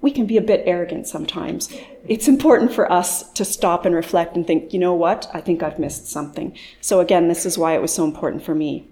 We 0.00 0.10
can 0.10 0.26
be 0.26 0.36
a 0.36 0.42
bit 0.42 0.62
arrogant 0.66 1.06
sometimes. 1.06 1.74
It's 2.06 2.28
important 2.28 2.72
for 2.72 2.90
us 2.90 3.30
to 3.32 3.44
stop 3.44 3.84
and 3.86 3.94
reflect 3.94 4.34
and 4.34 4.46
think, 4.46 4.72
you 4.72 4.78
know 4.78 4.94
what? 4.94 5.30
I 5.32 5.40
think 5.40 5.62
I've 5.62 5.78
missed 5.78 6.08
something. 6.08 6.56
So 6.80 7.00
again, 7.00 7.28
this 7.28 7.46
is 7.46 7.56
why 7.56 7.74
it 7.74 7.82
was 7.82 7.92
so 7.92 8.04
important 8.04 8.42
for 8.42 8.54
me. 8.54 8.88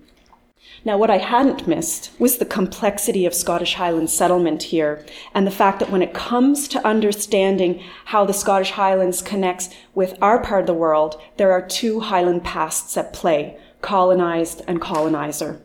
Now, 0.84 0.98
what 0.98 1.10
I 1.10 1.18
hadn't 1.18 1.68
missed 1.68 2.10
was 2.18 2.38
the 2.38 2.44
complexity 2.44 3.24
of 3.24 3.34
Scottish 3.34 3.74
Highland 3.74 4.10
settlement 4.10 4.64
here, 4.64 5.06
and 5.32 5.46
the 5.46 5.52
fact 5.52 5.78
that 5.78 5.90
when 5.90 6.02
it 6.02 6.12
comes 6.12 6.66
to 6.68 6.84
understanding 6.84 7.80
how 8.06 8.24
the 8.24 8.32
Scottish 8.32 8.72
Highlands 8.72 9.22
connects 9.22 9.68
with 9.94 10.18
our 10.20 10.42
part 10.42 10.62
of 10.62 10.66
the 10.66 10.74
world, 10.74 11.20
there 11.36 11.52
are 11.52 11.64
two 11.64 12.00
Highland 12.00 12.42
pasts 12.42 12.96
at 12.96 13.12
play, 13.12 13.56
colonized 13.80 14.62
and 14.66 14.80
colonizer. 14.80 15.60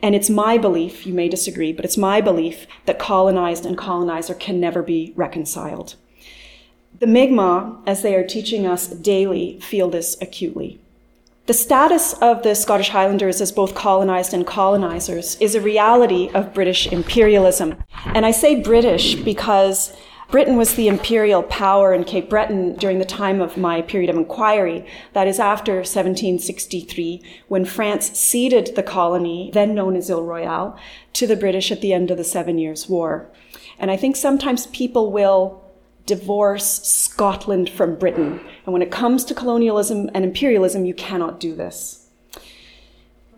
And 0.00 0.14
it's 0.14 0.30
my 0.30 0.56
belief, 0.56 1.06
you 1.06 1.12
may 1.12 1.28
disagree, 1.28 1.72
but 1.72 1.84
it's 1.84 1.98
my 1.98 2.22
belief 2.22 2.66
that 2.86 2.98
colonized 2.98 3.66
and 3.66 3.76
colonizer 3.76 4.34
can 4.34 4.60
never 4.60 4.82
be 4.82 5.12
reconciled. 5.14 5.96
The 7.00 7.06
Mi'kmaq, 7.06 7.82
as 7.86 8.02
they 8.02 8.14
are 8.14 8.26
teaching 8.26 8.66
us 8.66 8.88
daily, 8.88 9.58
feel 9.60 9.90
this 9.90 10.16
acutely. 10.22 10.80
The 11.46 11.52
status 11.52 12.14
of 12.22 12.42
the 12.42 12.54
Scottish 12.54 12.88
Highlanders 12.88 13.42
as 13.42 13.52
both 13.52 13.74
colonized 13.74 14.32
and 14.32 14.46
colonizers 14.46 15.36
is 15.40 15.54
a 15.54 15.60
reality 15.60 16.30
of 16.32 16.54
British 16.54 16.86
imperialism. 16.86 17.84
And 18.06 18.24
I 18.24 18.30
say 18.30 18.62
British 18.62 19.14
because 19.14 19.94
Britain 20.30 20.56
was 20.56 20.74
the 20.74 20.88
imperial 20.88 21.42
power 21.42 21.92
in 21.92 22.04
Cape 22.04 22.30
Breton 22.30 22.76
during 22.76 22.98
the 22.98 23.04
time 23.04 23.42
of 23.42 23.58
my 23.58 23.82
period 23.82 24.08
of 24.08 24.16
inquiry, 24.16 24.86
that 25.12 25.28
is 25.28 25.38
after 25.38 25.74
1763, 25.74 27.20
when 27.48 27.66
France 27.66 28.18
ceded 28.18 28.74
the 28.74 28.82
colony, 28.82 29.50
then 29.52 29.74
known 29.74 29.96
as 29.96 30.10
Ile 30.10 30.22
Royale, 30.22 30.78
to 31.12 31.26
the 31.26 31.36
British 31.36 31.70
at 31.70 31.82
the 31.82 31.92
end 31.92 32.10
of 32.10 32.16
the 32.16 32.24
Seven 32.24 32.56
Years' 32.56 32.88
War. 32.88 33.30
And 33.78 33.90
I 33.90 33.98
think 33.98 34.16
sometimes 34.16 34.66
people 34.68 35.12
will 35.12 35.63
divorce 36.06 36.82
Scotland 36.82 37.70
from 37.70 37.96
Britain. 37.96 38.40
And 38.64 38.72
when 38.72 38.82
it 38.82 38.90
comes 38.90 39.24
to 39.24 39.34
colonialism 39.34 40.10
and 40.14 40.24
imperialism, 40.24 40.84
you 40.84 40.94
cannot 40.94 41.40
do 41.40 41.54
this. 41.54 42.08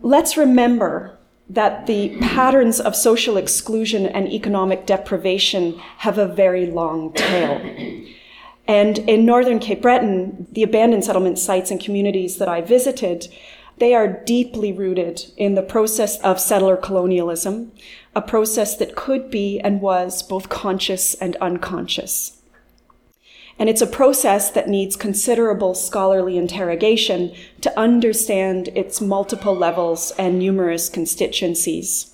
Let's 0.03 0.37
remember 0.37 1.17
that 1.49 1.87
the 1.87 2.17
patterns 2.21 2.81
of 2.81 2.97
social 2.97 3.37
exclusion 3.37 4.05
and 4.05 4.29
economic 4.29 4.85
deprivation 4.85 5.79
have 5.99 6.19
a 6.19 6.27
very 6.27 6.67
long 6.67 7.13
tail. 7.13 7.61
And 8.67 8.99
in 8.99 9.25
northern 9.25 9.61
Cape 9.61 9.83
Breton, 9.83 10.49
the 10.51 10.65
abandoned 10.65 11.05
settlement 11.05 11.39
sites 11.39 11.71
and 11.71 11.81
communities 11.81 12.39
that 12.39 12.49
I 12.49 12.63
visited, 12.63 13.29
they 13.79 13.95
are 13.95 14.09
deeply 14.09 14.73
rooted 14.73 15.23
in 15.37 15.55
the 15.55 15.63
process 15.63 16.19
of 16.21 16.41
settler 16.41 16.77
colonialism, 16.77 17.71
a 18.17 18.23
process 18.23 18.77
that 18.79 18.97
could 18.97 19.31
be 19.31 19.61
and 19.61 19.81
was 19.81 20.23
both 20.25 20.49
conscious 20.49 21.15
and 21.15 21.37
unconscious. 21.37 22.36
And 23.59 23.69
it's 23.69 23.81
a 23.81 23.87
process 23.87 24.51
that 24.51 24.69
needs 24.69 24.97
considerable 24.97 25.75
scholarly 25.75 26.37
interrogation 26.37 27.35
to 27.63 27.79
understand 27.79 28.69
its 28.69 29.01
multiple 29.01 29.57
levels 29.57 30.13
and 30.19 30.39
numerous 30.39 30.89
constituencies. 30.89 32.13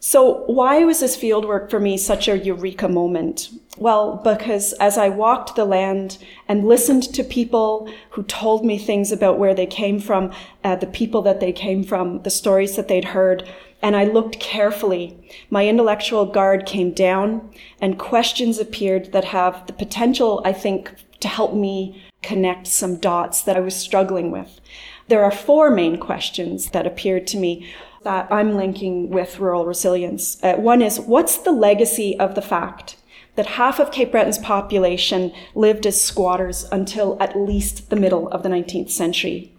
So, 0.00 0.44
why 0.46 0.84
was 0.84 1.00
this 1.00 1.16
fieldwork 1.16 1.70
for 1.70 1.80
me 1.80 1.96
such 1.96 2.28
a 2.28 2.38
eureka 2.38 2.88
moment? 2.88 3.50
Well, 3.78 4.20
because 4.22 4.72
as 4.74 4.96
I 4.96 5.08
walked 5.08 5.56
the 5.56 5.64
land 5.64 6.18
and 6.46 6.68
listened 6.68 7.02
to 7.14 7.24
people 7.24 7.90
who 8.10 8.22
told 8.22 8.64
me 8.64 8.78
things 8.78 9.10
about 9.10 9.38
where 9.38 9.54
they 9.54 9.66
came 9.66 9.98
from, 9.98 10.32
uh, 10.62 10.76
the 10.76 10.86
people 10.86 11.22
that 11.22 11.40
they 11.40 11.52
came 11.52 11.82
from, 11.82 12.22
the 12.22 12.30
stories 12.30 12.76
that 12.76 12.86
they'd 12.86 13.06
heard, 13.06 13.48
and 13.82 13.96
I 13.96 14.04
looked 14.04 14.40
carefully. 14.40 15.18
My 15.50 15.66
intellectual 15.68 16.26
guard 16.26 16.66
came 16.66 16.92
down 16.92 17.50
and 17.80 17.98
questions 17.98 18.58
appeared 18.58 19.12
that 19.12 19.26
have 19.26 19.66
the 19.66 19.72
potential, 19.72 20.42
I 20.44 20.52
think, 20.52 20.92
to 21.20 21.28
help 21.28 21.54
me 21.54 22.04
connect 22.22 22.66
some 22.66 22.96
dots 22.96 23.42
that 23.42 23.56
I 23.56 23.60
was 23.60 23.76
struggling 23.76 24.30
with. 24.30 24.60
There 25.08 25.24
are 25.24 25.30
four 25.30 25.70
main 25.70 25.98
questions 25.98 26.70
that 26.70 26.86
appeared 26.86 27.26
to 27.28 27.36
me 27.36 27.68
that 28.02 28.28
I'm 28.30 28.54
linking 28.56 29.10
with 29.10 29.38
rural 29.38 29.66
resilience. 29.66 30.42
Uh, 30.42 30.54
one 30.54 30.82
is, 30.82 31.00
what's 31.00 31.38
the 31.38 31.52
legacy 31.52 32.18
of 32.18 32.34
the 32.34 32.42
fact 32.42 32.96
that 33.36 33.46
half 33.46 33.78
of 33.78 33.92
Cape 33.92 34.10
Breton's 34.10 34.38
population 34.38 35.32
lived 35.54 35.86
as 35.86 36.00
squatters 36.00 36.66
until 36.72 37.16
at 37.20 37.38
least 37.38 37.90
the 37.90 37.96
middle 37.96 38.28
of 38.28 38.42
the 38.42 38.48
19th 38.48 38.90
century? 38.90 39.52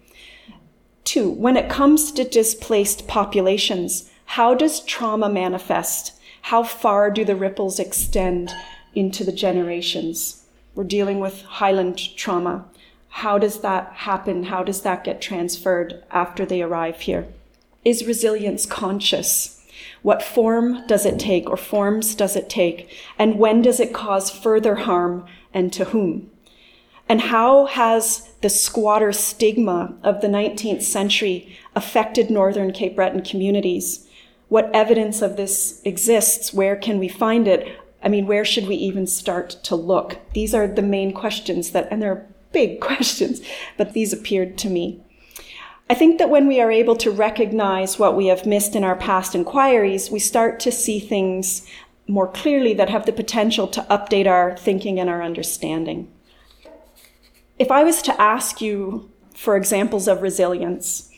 Two, 1.04 1.32
when 1.32 1.58
it 1.58 1.70
comes 1.70 2.12
to 2.12 2.24
displaced 2.24 3.08
populations, 3.08 4.09
how 4.34 4.54
does 4.54 4.82
trauma 4.82 5.28
manifest? 5.28 6.14
How 6.44 6.62
far 6.62 7.10
do 7.10 7.26
the 7.26 7.36
ripples 7.36 7.80
extend 7.80 8.54
into 8.94 9.24
the 9.24 9.32
generations? 9.32 10.46
We're 10.76 10.84
dealing 10.84 11.20
with 11.20 11.42
Highland 11.42 11.98
trauma. 12.16 12.66
How 13.10 13.40
does 13.40 13.62
that 13.62 13.92
happen? 13.92 14.44
How 14.44 14.64
does 14.64 14.84
that 14.84 15.04
get 15.04 15.20
transferred 15.20 16.04
after 16.12 16.46
they 16.46 16.62
arrive 16.62 17.02
here? 17.02 17.28
Is 17.84 18.06
resilience 18.06 18.68
conscious? 18.68 19.66
What 20.04 20.22
form 20.22 20.86
does 20.86 21.08
it 21.08 21.18
take 21.20 21.50
or 21.50 21.58
forms 21.58 22.14
does 22.14 22.36
it 22.36 22.52
take? 22.52 22.96
And 23.18 23.40
when 23.40 23.64
does 23.64 23.80
it 23.80 23.96
cause 23.96 24.30
further 24.30 24.76
harm 24.76 25.26
and 25.56 25.74
to 25.74 25.86
whom? 25.86 26.30
And 27.10 27.22
how 27.22 27.66
has 27.66 28.30
the 28.42 28.50
squatter 28.50 29.12
stigma 29.12 29.96
of 30.04 30.22
the 30.22 30.28
19th 30.28 30.84
century 30.84 31.58
affected 31.76 32.30
Northern 32.30 32.72
Cape 32.72 32.96
Breton 32.96 33.24
communities? 33.24 34.06
What 34.50 34.70
evidence 34.74 35.22
of 35.22 35.38
this 35.38 35.82
exists? 35.86 36.54
Where 36.54 36.76
can 36.76 37.00
we 37.00 37.08
find 37.08 37.48
it? 37.48 37.80
I 38.04 38.10
mean, 38.10 38.28
where 38.28 38.46
should 38.46 38.68
we 38.68 38.76
even 38.76 39.08
start 39.08 39.52
to 39.64 39.76
look? 39.76 40.18
These 40.34 40.54
are 40.54 40.68
the 40.68 40.82
main 40.82 41.14
questions 41.14 41.72
that, 41.72 41.88
and 41.92 42.02
they're 42.02 42.28
big 42.52 42.80
questions, 42.82 43.42
but 43.78 43.94
these 43.94 44.12
appeared 44.12 44.58
to 44.60 44.70
me. 44.70 45.02
I 45.90 45.96
think 45.96 46.20
that 46.20 46.30
when 46.30 46.48
we 46.48 46.62
are 46.62 46.72
able 46.72 46.96
to 46.98 47.10
recognize 47.10 47.98
what 47.98 48.16
we 48.16 48.28
have 48.28 48.46
missed 48.46 48.76
in 48.76 48.84
our 48.84 48.96
past 48.96 49.34
inquiries, 49.34 50.12
we 50.12 50.20
start 50.20 50.60
to 50.62 50.72
see 50.72 51.00
things 51.00 51.68
more 52.08 52.28
clearly 52.28 52.74
that 52.76 52.90
have 52.90 53.06
the 53.06 53.12
potential 53.12 53.68
to 53.68 53.86
update 53.90 54.28
our 54.28 54.56
thinking 54.58 55.00
and 55.00 55.10
our 55.10 55.22
understanding. 55.22 56.12
If 57.58 57.72
I 57.72 57.84
was 57.84 58.02
to 58.04 58.22
ask 58.22 58.62
you 58.62 59.12
for 59.34 59.56
examples 59.56 60.08
of 60.08 60.22
resilience, 60.22 61.12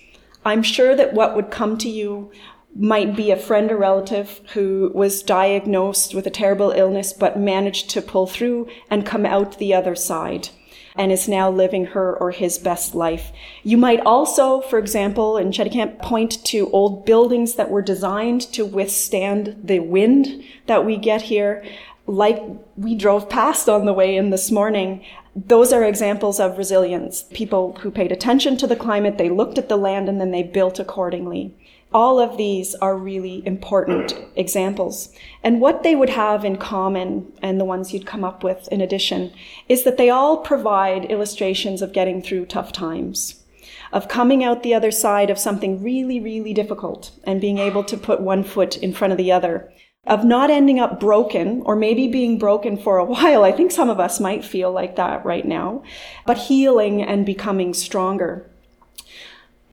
I'm 0.44 0.64
sure 0.64 0.96
that 0.96 1.14
what 1.14 1.36
would 1.36 1.52
come 1.52 1.78
to 1.80 1.90
you 1.90 2.32
might 2.76 3.16
be 3.16 3.32
a 3.32 3.38
friend 3.38 3.72
or 3.72 3.78
relative 3.78 4.42
who 4.54 4.92
was 4.94 5.24
diagnosed 5.24 6.14
with 6.16 6.26
a 6.26 6.32
terrible 6.32 6.72
illness 6.72 7.14
but 7.14 7.40
managed 7.40 7.90
to 7.90 8.02
pull 8.02 8.28
through 8.28 8.68
and 8.90 9.06
come 9.06 9.26
out 9.26 9.58
the 9.58 9.74
other 9.74 9.96
side 9.96 10.50
and 10.96 11.12
is 11.12 11.28
now 11.28 11.50
living 11.50 11.86
her 11.86 12.16
or 12.18 12.32
his 12.32 12.58
best 12.58 12.94
life. 12.94 13.32
You 13.64 13.78
might 13.78 14.02
also, 14.02 14.62
for 14.62 14.78
example, 14.78 15.38
in 15.38 15.52
Camp, 15.52 16.00
point 16.00 16.44
to 16.46 16.70
old 16.72 17.06
buildings 17.06 17.56
that 17.56 17.70
were 17.70 17.82
designed 17.82 18.42
to 18.54 18.66
withstand 18.66 19.56
the 19.64 19.80
wind 19.80 20.44
that 20.68 20.86
we 20.86 20.98
get 20.98 21.24
here, 21.24 21.64
like 22.08 22.42
we 22.76 22.96
drove 22.96 23.30
past 23.30 23.70
on 23.70 23.86
the 23.86 23.94
way 23.94 24.18
in 24.18 24.32
this 24.32 24.52
morning 24.52 25.04
those 25.36 25.72
are 25.72 25.84
examples 25.84 26.40
of 26.40 26.58
resilience. 26.58 27.24
People 27.32 27.78
who 27.82 27.90
paid 27.90 28.12
attention 28.12 28.58
to 28.58 28.68
the 28.68 28.76
climate, 28.76 29.18
they 29.18 29.30
looked 29.30 29.58
at 29.58 29.70
the 29.70 29.78
land 29.78 30.10
and 30.10 30.20
then 30.20 30.32
they 30.32 30.44
built 30.44 30.78
accordingly. 30.78 31.56
All 31.94 32.20
of 32.20 32.38
these 32.38 32.74
are 32.76 32.98
really 32.98 33.46
important 33.46 34.14
examples. 34.36 35.14
And 35.44 35.60
what 35.60 35.84
they 35.84 35.94
would 35.94 36.10
have 36.10 36.46
in 36.46 36.56
common, 36.56 37.34
and 37.42 37.60
the 37.60 37.66
ones 37.66 37.94
you'd 37.94 38.06
come 38.06 38.24
up 38.24 38.44
with 38.44 38.70
in 38.72 38.80
addition, 38.80 39.34
is 39.68 39.84
that 39.84 39.98
they 39.98 40.10
all 40.10 40.38
provide 40.38 41.12
illustrations 41.12 41.82
of 41.82 41.92
getting 41.92 42.22
through 42.22 42.46
tough 42.46 42.72
times, 42.72 43.44
of 43.92 44.08
coming 44.08 44.42
out 44.42 44.64
the 44.64 44.74
other 44.74 44.92
side 44.92 45.30
of 45.30 45.38
something 45.38 45.84
really, 45.84 46.20
really 46.20 46.54
difficult 46.54 47.12
and 47.26 47.42
being 47.42 47.58
able 47.58 47.84
to 47.84 47.98
put 47.98 48.22
one 48.22 48.44
foot 48.44 48.78
in 48.78 48.94
front 48.94 49.12
of 49.12 49.18
the 49.18 49.32
other 49.32 49.70
of 50.08 50.26
not 50.26 50.50
ending 50.50 50.80
up 50.80 51.00
broken 51.00 51.62
or 51.64 51.76
maybe 51.76 52.08
being 52.08 52.40
broken 52.40 52.78
for 52.78 52.98
a 52.98 53.06
while. 53.06 53.44
I 53.44 53.52
think 53.52 53.72
some 53.72 53.90
of 53.90 54.00
us 54.00 54.20
might 54.20 54.44
feel 54.44 54.72
like 54.72 54.96
that 54.96 55.26
right 55.26 55.46
now, 55.46 55.84
but 56.26 56.38
healing 56.38 57.04
and 57.04 57.26
becoming 57.26 57.74
stronger. 57.74 58.51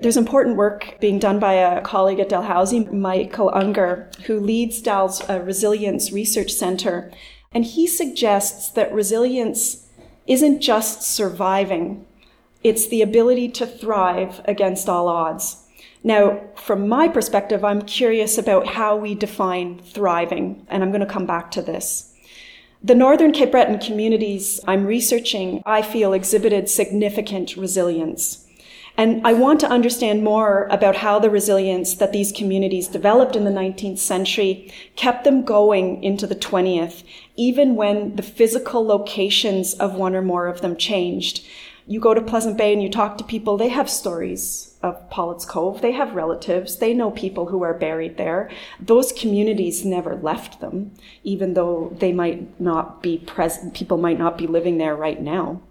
There's 0.01 0.17
important 0.17 0.57
work 0.57 0.97
being 1.01 1.19
done 1.19 1.41
by 1.41 1.55
a 1.55 1.81
colleague 1.81 2.21
at 2.21 2.29
Dalhousie, 2.29 2.85
Michael 2.85 3.51
Ungar, 3.51 4.15
who 4.27 4.39
leads 4.39 4.81
Dal's 4.81 5.29
uh, 5.29 5.41
Resilience 5.41 6.13
Research 6.13 6.53
Center. 6.53 7.11
And 7.51 7.65
he 7.65 7.87
suggests 7.87 8.71
that 8.71 8.93
resilience 8.93 9.89
isn't 10.27 10.61
just 10.61 11.03
surviving, 11.03 12.07
it's 12.63 12.89
the 12.89 13.03
ability 13.03 13.49
to 13.49 13.67
thrive 13.67 14.41
against 14.45 14.89
all 14.89 15.09
odds. 15.09 15.65
Now, 16.05 16.41
from 16.55 16.89
my 16.89 17.09
perspective, 17.09 17.65
I'm 17.65 17.83
curious 17.83 18.39
about 18.39 18.69
how 18.69 18.97
we 18.97 19.15
define 19.15 19.79
thriving, 19.79 20.65
and 20.69 20.83
I'm 20.83 20.91
going 20.91 21.01
to 21.01 21.07
come 21.07 21.27
back 21.27 21.51
to 21.53 21.63
this. 21.63 22.15
The 22.83 22.95
Northern 22.95 23.33
Cape 23.33 23.51
Breton 23.51 23.81
communities 23.81 24.61
I'm 24.69 24.87
researching, 24.87 25.63
I 25.67 25.83
feel, 25.83 26.13
exhibited 26.13 26.69
significant 26.69 27.57
resilience. 27.57 28.48
And 28.99 29.25
I 29.25 29.33
want 29.33 29.61
to 29.61 29.71
understand 29.71 30.25
more 30.25 30.67
about 30.73 30.97
how 30.97 31.21
the 31.21 31.31
resilience 31.31 31.95
that 31.95 32.13
these 32.13 32.33
communities 32.33 32.89
developed 32.89 33.37
in 33.37 33.45
the 33.45 33.51
19th 33.53 33.99
century 33.99 34.75
kept 34.97 35.23
them 35.23 35.45
going 35.45 36.03
into 36.03 36.27
the 36.27 36.35
20th, 36.35 37.05
even 37.37 37.77
when 37.77 38.17
the 38.17 38.25
physical 38.25 38.85
locations 38.85 39.75
of 39.75 39.95
one 39.95 40.17
or 40.17 40.23
more 40.23 40.49
of 40.49 40.63
them 40.63 40.77
changed. 40.77 41.47
You 41.87 42.01
go 42.01 42.13
to 42.13 42.21
Pleasant 42.21 42.59
Bay 42.59 42.73
and 42.73 42.83
you 42.83 42.91
talk 42.91 43.17
to 43.19 43.25
people, 43.25 43.57
they 43.57 43.69
have 43.69 43.89
stories 43.89 44.75
of 44.83 45.09
Pollett's 45.11 45.45
Cove. 45.45 45.81
They 45.81 45.93
have 45.93 46.17
relatives. 46.17 46.79
They 46.79 46.93
know 46.93 47.13
people 47.13 47.47
who 47.47 47.63
are 47.63 47.75
buried 47.75 48.17
there. 48.17 48.51
Those 48.81 49.13
communities 49.13 49.85
never 49.85 50.17
left 50.17 50.61
them, 50.61 50.91
even 51.23 51.55
though 51.55 51.97
they 52.01 52.13
might 52.13 52.61
not 52.61 53.01
be 53.01 53.19
present, 53.19 53.75
people 53.75 53.97
might 53.97 54.19
not 54.19 54.37
be 54.37 54.49
living 54.49 54.79
there 54.79 54.97
right 54.97 55.23
now. 55.23 55.63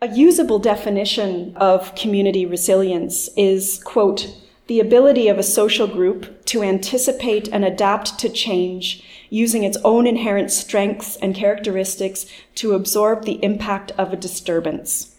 A 0.00 0.08
usable 0.08 0.58
definition 0.58 1.56
of 1.56 1.94
community 1.94 2.44
resilience 2.44 3.28
is, 3.36 3.82
quote, 3.84 4.36
the 4.66 4.80
ability 4.80 5.28
of 5.28 5.38
a 5.38 5.42
social 5.42 5.86
group 5.86 6.44
to 6.46 6.62
anticipate 6.62 7.48
and 7.48 7.64
adapt 7.64 8.18
to 8.18 8.28
change 8.28 9.02
using 9.30 9.62
its 9.62 9.78
own 9.84 10.06
inherent 10.06 10.50
strengths 10.50 11.16
and 11.16 11.34
characteristics 11.34 12.26
to 12.56 12.74
absorb 12.74 13.24
the 13.24 13.42
impact 13.42 13.92
of 13.92 14.12
a 14.12 14.16
disturbance. 14.16 15.16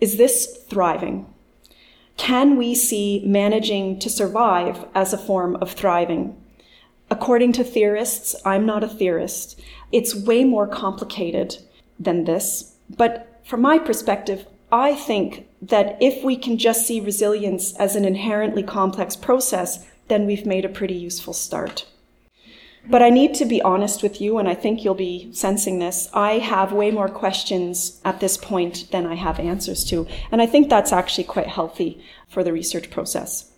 Is 0.00 0.16
this 0.16 0.64
thriving? 0.68 1.26
Can 2.16 2.56
we 2.56 2.74
see 2.74 3.22
managing 3.24 3.98
to 4.00 4.10
survive 4.10 4.86
as 4.94 5.12
a 5.12 5.18
form 5.18 5.56
of 5.56 5.72
thriving? 5.72 6.36
According 7.10 7.52
to 7.52 7.64
theorists, 7.64 8.34
I'm 8.44 8.66
not 8.66 8.84
a 8.84 8.88
theorist, 8.88 9.60
it's 9.92 10.14
way 10.14 10.44
more 10.44 10.66
complicated 10.66 11.58
than 11.98 12.24
this. 12.24 12.74
But 12.88 13.33
from 13.44 13.60
my 13.60 13.78
perspective, 13.78 14.46
I 14.72 14.94
think 14.94 15.46
that 15.62 15.96
if 16.00 16.24
we 16.24 16.36
can 16.36 16.58
just 16.58 16.86
see 16.86 16.98
resilience 16.98 17.76
as 17.76 17.94
an 17.94 18.04
inherently 18.04 18.62
complex 18.62 19.16
process, 19.16 19.86
then 20.08 20.26
we've 20.26 20.46
made 20.46 20.64
a 20.64 20.68
pretty 20.68 20.94
useful 20.94 21.32
start. 21.32 21.86
But 22.86 23.02
I 23.02 23.08
need 23.08 23.34
to 23.34 23.46
be 23.46 23.62
honest 23.62 24.02
with 24.02 24.20
you, 24.20 24.36
and 24.38 24.46
I 24.48 24.54
think 24.54 24.84
you'll 24.84 24.94
be 24.94 25.32
sensing 25.32 25.78
this. 25.78 26.10
I 26.12 26.38
have 26.38 26.72
way 26.72 26.90
more 26.90 27.08
questions 27.08 28.00
at 28.04 28.20
this 28.20 28.36
point 28.36 28.90
than 28.90 29.06
I 29.06 29.14
have 29.14 29.40
answers 29.40 29.84
to. 29.84 30.06
And 30.30 30.42
I 30.42 30.46
think 30.46 30.68
that's 30.68 30.92
actually 30.92 31.24
quite 31.24 31.46
healthy 31.46 32.04
for 32.28 32.44
the 32.44 32.52
research 32.52 32.90
process. 32.90 33.50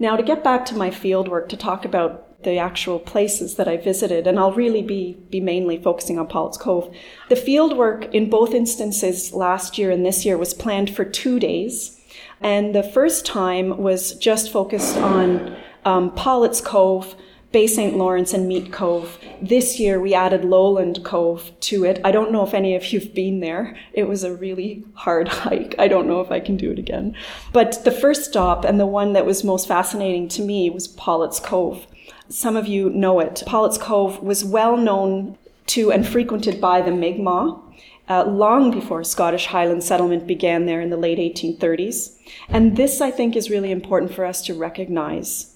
Now, 0.00 0.16
to 0.16 0.22
get 0.22 0.42
back 0.42 0.64
to 0.66 0.76
my 0.76 0.90
fieldwork, 0.90 1.48
to 1.50 1.56
talk 1.56 1.84
about 1.84 2.27
the 2.44 2.56
actual 2.56 2.98
places 3.00 3.56
that 3.56 3.66
I 3.66 3.76
visited, 3.76 4.26
and 4.26 4.38
I'll 4.38 4.52
really 4.52 4.82
be, 4.82 5.18
be 5.28 5.40
mainly 5.40 5.76
focusing 5.76 6.18
on 6.18 6.28
Pollett's 6.28 6.56
Cove. 6.56 6.94
The 7.28 7.36
field 7.36 7.76
work 7.76 8.14
in 8.14 8.30
both 8.30 8.54
instances 8.54 9.32
last 9.32 9.76
year 9.76 9.90
and 9.90 10.06
this 10.06 10.24
year 10.24 10.38
was 10.38 10.54
planned 10.54 10.94
for 10.94 11.04
two 11.04 11.40
days. 11.40 12.00
And 12.40 12.74
the 12.74 12.84
first 12.84 13.26
time 13.26 13.78
was 13.78 14.14
just 14.14 14.52
focused 14.52 14.96
on 14.96 15.56
um, 15.84 16.12
Cove, 16.12 17.16
Bay 17.50 17.66
St. 17.66 17.96
Lawrence 17.96 18.34
and 18.34 18.46
Meat 18.46 18.72
Cove. 18.72 19.18
This 19.42 19.80
year 19.80 20.00
we 20.00 20.14
added 20.14 20.44
Lowland 20.44 21.02
Cove 21.02 21.50
to 21.60 21.84
it. 21.84 22.00
I 22.04 22.12
don't 22.12 22.30
know 22.30 22.44
if 22.46 22.54
any 22.54 22.76
of 22.76 22.92
you've 22.92 23.14
been 23.14 23.40
there. 23.40 23.76
It 23.94 24.06
was 24.06 24.22
a 24.22 24.34
really 24.34 24.84
hard 24.94 25.28
hike. 25.28 25.74
I 25.78 25.88
don't 25.88 26.06
know 26.06 26.20
if 26.20 26.30
I 26.30 26.38
can 26.40 26.56
do 26.56 26.70
it 26.70 26.78
again. 26.78 27.16
But 27.52 27.84
the 27.84 27.90
first 27.90 28.26
stop 28.26 28.64
and 28.64 28.78
the 28.78 28.86
one 28.86 29.14
that 29.14 29.26
was 29.26 29.42
most 29.42 29.66
fascinating 29.66 30.28
to 30.28 30.42
me 30.42 30.70
was 30.70 30.86
Pollett's 30.86 31.40
Cove. 31.40 31.86
Some 32.28 32.56
of 32.56 32.66
you 32.66 32.90
know 32.90 33.20
it. 33.20 33.42
Pollett's 33.46 33.78
Cove 33.78 34.22
was 34.22 34.44
well 34.44 34.76
known 34.76 35.38
to 35.68 35.92
and 35.92 36.06
frequented 36.06 36.60
by 36.60 36.82
the 36.82 36.90
Mi'kmaq. 36.90 37.62
Uh, 38.08 38.24
long 38.24 38.70
before 38.70 39.04
Scottish 39.04 39.46
Highland 39.46 39.84
settlement 39.84 40.26
began 40.26 40.64
there 40.64 40.80
in 40.80 40.88
the 40.88 40.96
late 40.96 41.18
1830s. 41.18 42.16
And 42.48 42.76
this, 42.76 43.02
I 43.02 43.10
think, 43.10 43.36
is 43.36 43.50
really 43.50 43.70
important 43.70 44.14
for 44.14 44.24
us 44.24 44.40
to 44.46 44.54
recognize. 44.54 45.54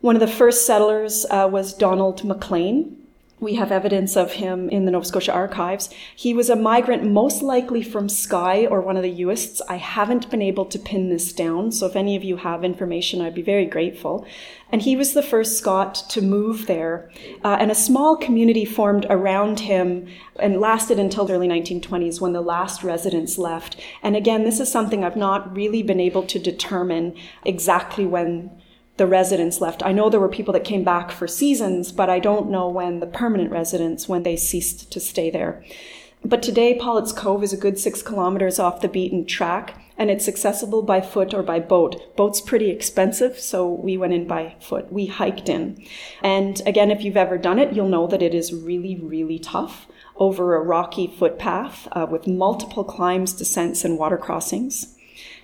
One 0.00 0.16
of 0.16 0.20
the 0.20 0.26
first 0.26 0.66
settlers 0.66 1.26
uh, 1.30 1.48
was 1.50 1.74
Donald 1.74 2.24
MacLean. 2.24 2.96
We 3.38 3.56
have 3.56 3.70
evidence 3.70 4.16
of 4.16 4.32
him 4.32 4.70
in 4.70 4.86
the 4.86 4.90
Nova 4.90 5.04
Scotia 5.04 5.32
archives. 5.32 5.90
He 6.14 6.32
was 6.32 6.48
a 6.48 6.56
migrant, 6.56 7.04
most 7.04 7.42
likely 7.42 7.82
from 7.82 8.08
Skye 8.08 8.64
or 8.64 8.80
one 8.80 8.96
of 8.96 9.02
the 9.02 9.20
Uists. 9.20 9.60
I 9.68 9.76
haven't 9.76 10.30
been 10.30 10.40
able 10.40 10.64
to 10.64 10.78
pin 10.78 11.10
this 11.10 11.34
down, 11.34 11.70
so 11.70 11.84
if 11.84 11.96
any 11.96 12.16
of 12.16 12.24
you 12.24 12.38
have 12.38 12.64
information, 12.64 13.20
I'd 13.20 13.34
be 13.34 13.42
very 13.42 13.66
grateful. 13.66 14.26
And 14.72 14.80
he 14.80 14.96
was 14.96 15.12
the 15.12 15.22
first 15.22 15.58
Scot 15.58 15.96
to 16.08 16.22
move 16.22 16.66
there. 16.66 17.10
Uh, 17.44 17.58
and 17.60 17.70
a 17.70 17.74
small 17.74 18.16
community 18.16 18.64
formed 18.64 19.04
around 19.10 19.60
him 19.60 20.08
and 20.38 20.58
lasted 20.58 20.98
until 20.98 21.26
the 21.26 21.34
early 21.34 21.48
1920s 21.48 22.22
when 22.22 22.32
the 22.32 22.40
last 22.40 22.82
residents 22.82 23.36
left. 23.36 23.78
And 24.02 24.16
again, 24.16 24.44
this 24.44 24.60
is 24.60 24.72
something 24.72 25.04
I've 25.04 25.14
not 25.14 25.54
really 25.54 25.82
been 25.82 26.00
able 26.00 26.22
to 26.22 26.38
determine 26.38 27.14
exactly 27.44 28.06
when 28.06 28.50
the 28.96 29.06
residents 29.06 29.60
left. 29.60 29.84
I 29.84 29.92
know 29.92 30.08
there 30.08 30.20
were 30.20 30.28
people 30.28 30.52
that 30.54 30.64
came 30.64 30.84
back 30.84 31.10
for 31.10 31.28
seasons, 31.28 31.92
but 31.92 32.08
I 32.08 32.18
don't 32.18 32.50
know 32.50 32.68
when 32.68 33.00
the 33.00 33.06
permanent 33.06 33.50
residents, 33.50 34.08
when 34.08 34.22
they 34.22 34.36
ceased 34.36 34.90
to 34.92 35.00
stay 35.00 35.30
there. 35.30 35.62
But 36.24 36.42
today, 36.42 36.74
Pollett's 36.74 37.12
Cove 37.12 37.44
is 37.44 37.52
a 37.52 37.58
good 37.58 37.78
six 37.78 38.02
kilometers 38.02 38.58
off 38.58 38.80
the 38.80 38.88
beaten 38.88 39.26
track, 39.26 39.80
and 39.98 40.10
it's 40.10 40.26
accessible 40.26 40.82
by 40.82 41.00
foot 41.00 41.32
or 41.32 41.42
by 41.42 41.60
boat. 41.60 42.16
Boat's 42.16 42.40
pretty 42.40 42.70
expensive, 42.70 43.38
so 43.38 43.70
we 43.70 43.96
went 43.96 44.12
in 44.12 44.26
by 44.26 44.56
foot. 44.60 44.92
We 44.92 45.06
hiked 45.06 45.48
in. 45.48 45.84
And 46.22 46.60
again, 46.66 46.90
if 46.90 47.04
you've 47.04 47.16
ever 47.16 47.38
done 47.38 47.58
it, 47.58 47.74
you'll 47.74 47.88
know 47.88 48.06
that 48.08 48.22
it 48.22 48.34
is 48.34 48.52
really, 48.52 48.96
really 48.96 49.38
tough 49.38 49.86
over 50.16 50.56
a 50.56 50.62
rocky 50.62 51.06
footpath 51.06 51.86
uh, 51.92 52.06
with 52.10 52.26
multiple 52.26 52.82
climbs, 52.82 53.32
descents, 53.32 53.84
and 53.84 53.98
water 53.98 54.16
crossings 54.16 54.95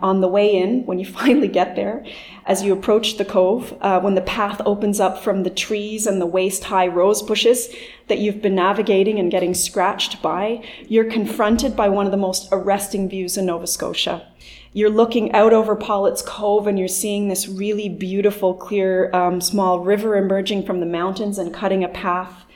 on 0.02 0.20
the 0.20 0.28
way 0.28 0.54
in, 0.54 0.84
when 0.84 0.98
you 0.98 1.06
finally 1.20 1.48
get 1.48 1.76
there, 1.76 2.04
as 2.44 2.62
you 2.62 2.72
approach 2.72 3.16
the 3.16 3.24
cove, 3.24 3.76
uh, 3.80 4.00
when 4.00 4.14
the 4.14 4.20
path 4.20 4.60
opens 4.66 5.00
up 5.00 5.22
from 5.22 5.44
the 5.44 5.50
trees 5.50 6.06
and 6.06 6.20
the 6.20 6.26
waist 6.26 6.64
high 6.64 6.86
rose 6.86 7.22
bushes 7.22 7.74
that 8.08 8.18
you've 8.18 8.42
been 8.42 8.54
navigating 8.54 9.18
and 9.18 9.30
getting 9.30 9.54
scratched 9.54 10.20
by, 10.20 10.62
you're 10.88 11.10
confronted 11.10 11.76
by 11.76 11.88
one 11.88 12.06
of 12.06 12.12
the 12.12 12.18
most 12.18 12.48
arresting 12.50 13.08
views 13.08 13.36
in 13.36 13.46
Nova 13.46 13.66
Scotia. 13.66 14.26
You're 14.74 14.90
looking 14.90 15.32
out 15.32 15.52
over 15.52 15.76
Pollett's 15.76 16.22
Cove 16.22 16.66
and 16.66 16.78
you're 16.78 16.88
seeing 16.88 17.28
this 17.28 17.46
really 17.46 17.88
beautiful, 17.88 18.54
clear, 18.54 19.14
um, 19.14 19.40
small 19.40 19.80
river 19.80 20.16
emerging 20.16 20.64
from 20.64 20.80
the 20.80 20.86
mountains 20.86 21.38
and 21.38 21.54
cutting 21.54 21.84
a 21.84 21.88
path 21.88 22.46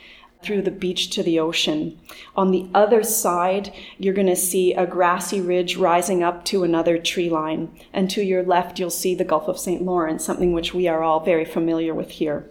through 0.47 0.61
the 0.61 0.71
beach 0.71 1.09
to 1.09 1.21
the 1.21 1.37
ocean. 1.37 1.99
On 2.37 2.51
the 2.51 2.69
other 2.73 3.03
side, 3.03 3.73
you're 3.97 4.13
going 4.13 4.27
to 4.27 4.35
see 4.35 4.73
a 4.73 4.87
grassy 4.87 5.41
ridge 5.41 5.75
rising 5.75 6.23
up 6.23 6.45
to 6.45 6.63
another 6.63 6.97
tree 6.97 7.29
line. 7.29 7.77
And 7.91 8.09
to 8.11 8.23
your 8.23 8.43
left, 8.43 8.79
you'll 8.79 8.89
see 8.89 9.13
the 9.13 9.25
Gulf 9.25 9.49
of 9.49 9.59
St. 9.59 9.81
Lawrence, 9.81 10.23
something 10.23 10.53
which 10.53 10.73
we 10.73 10.87
are 10.87 11.03
all 11.03 11.19
very 11.19 11.43
familiar 11.43 11.93
with 11.93 12.11
here. 12.11 12.47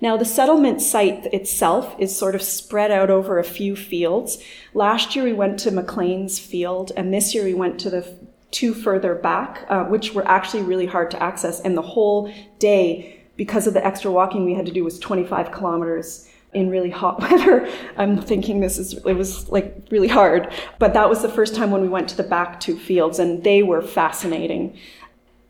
Now, 0.00 0.16
the 0.16 0.24
settlement 0.24 0.80
site 0.80 1.26
itself 1.26 1.94
is 1.98 2.16
sort 2.16 2.34
of 2.34 2.40
spread 2.40 2.90
out 2.90 3.10
over 3.10 3.38
a 3.38 3.44
few 3.44 3.76
fields. 3.76 4.42
Last 4.72 5.14
year 5.14 5.26
we 5.26 5.34
went 5.34 5.60
to 5.60 5.70
MacLean's 5.70 6.38
field, 6.38 6.90
and 6.96 7.12
this 7.12 7.34
year 7.34 7.44
we 7.44 7.52
went 7.52 7.78
to 7.80 7.90
the 7.90 8.10
two 8.50 8.72
further 8.72 9.14
back, 9.14 9.66
uh, 9.68 9.84
which 9.84 10.14
were 10.14 10.26
actually 10.26 10.62
really 10.62 10.86
hard 10.86 11.10
to 11.10 11.22
access. 11.22 11.60
And 11.60 11.76
the 11.76 11.82
whole 11.82 12.32
day, 12.58 13.20
because 13.36 13.66
of 13.66 13.74
the 13.74 13.86
extra 13.86 14.10
walking 14.10 14.46
we 14.46 14.54
had 14.54 14.64
to 14.64 14.72
do, 14.72 14.84
was 14.84 14.98
25 14.98 15.52
kilometers 15.52 16.29
in 16.52 16.68
really 16.68 16.90
hot 16.90 17.20
weather. 17.30 17.68
I'm 17.96 18.20
thinking 18.20 18.60
this 18.60 18.78
is, 18.78 18.94
it 18.94 19.14
was 19.14 19.48
like 19.48 19.76
really 19.90 20.08
hard. 20.08 20.52
But 20.78 20.94
that 20.94 21.08
was 21.08 21.22
the 21.22 21.28
first 21.28 21.54
time 21.54 21.70
when 21.70 21.82
we 21.82 21.88
went 21.88 22.08
to 22.10 22.16
the 22.16 22.22
back 22.22 22.60
two 22.60 22.78
fields 22.78 23.18
and 23.18 23.42
they 23.44 23.62
were 23.62 23.82
fascinating. 23.82 24.76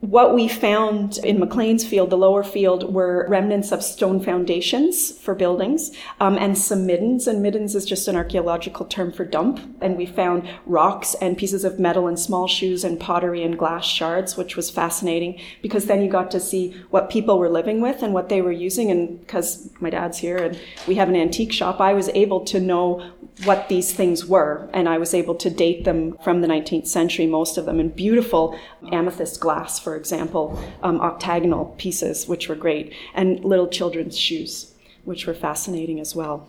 What 0.01 0.35
we 0.35 0.49
found 0.49 1.19
in 1.19 1.39
MacLean's 1.39 1.85
field, 1.85 2.09
the 2.09 2.17
lower 2.17 2.43
field, 2.43 2.95
were 2.95 3.27
remnants 3.29 3.71
of 3.71 3.85
stone 3.85 4.19
foundations 4.19 5.13
for 5.13 5.35
buildings 5.35 5.91
um, 6.21 6.39
and 6.39 6.57
some 6.57 6.87
middens. 6.87 7.27
And 7.27 7.43
middens 7.43 7.75
is 7.75 7.85
just 7.85 8.09
an 8.09 8.17
archaeological 8.17 8.87
term 8.87 9.13
for 9.13 9.27
dump. 9.27 9.61
And 9.83 9.99
we 9.99 10.07
found 10.07 10.49
rocks 10.65 11.15
and 11.21 11.37
pieces 11.37 11.65
of 11.65 11.79
metal 11.79 12.07
and 12.07 12.19
small 12.19 12.49
shoes 12.49 12.83
and 12.83 12.99
pottery 12.99 13.43
and 13.43 13.59
glass 13.59 13.85
shards, 13.85 14.39
which 14.39 14.57
was 14.57 14.71
fascinating 14.71 15.39
because 15.61 15.85
then 15.85 16.01
you 16.01 16.09
got 16.09 16.31
to 16.31 16.41
see 16.41 16.75
what 16.89 17.11
people 17.11 17.39
were 17.39 17.51
living 17.51 17.83
with 17.83 18.03
and 18.03 18.15
what 18.15 18.31
they 18.31 18.41
were 18.41 18.51
using. 18.53 18.91
And 18.91 19.21
because 19.21 19.69
my 19.81 19.91
dad's 19.91 20.17
here 20.17 20.39
and 20.39 20.59
we 20.89 20.95
have 20.95 21.11
an 21.11 21.17
antique 21.17 21.53
shop, 21.53 21.79
I 21.79 21.93
was 21.93 22.09
able 22.15 22.41
to 22.47 22.59
know 22.59 23.13
what 23.45 23.69
these 23.69 23.93
things 23.93 24.27
were. 24.27 24.69
And 24.73 24.89
I 24.89 24.99
was 24.99 25.15
able 25.15 25.35
to 25.37 25.51
date 25.51 25.85
them 25.85 26.17
from 26.23 26.41
the 26.41 26.49
19th 26.49 26.87
century, 26.87 27.27
most 27.27 27.57
of 27.57 27.65
them, 27.65 27.81
in 27.81 27.89
beautiful 27.89 28.59
amethyst 28.93 29.41
glass, 29.41 29.79
for 29.79 29.97
example, 29.97 30.63
um, 30.83 31.01
octagonal 31.01 31.75
pieces, 31.79 32.29
which 32.29 32.49
were 32.49 32.55
great, 32.55 32.93
and 33.15 33.45
little 33.45 33.69
children's 33.69 34.19
shoes, 34.19 34.75
which 35.05 35.27
were 35.27 35.35
fascinating 35.35 36.01
as 36.01 36.15
well. 36.15 36.49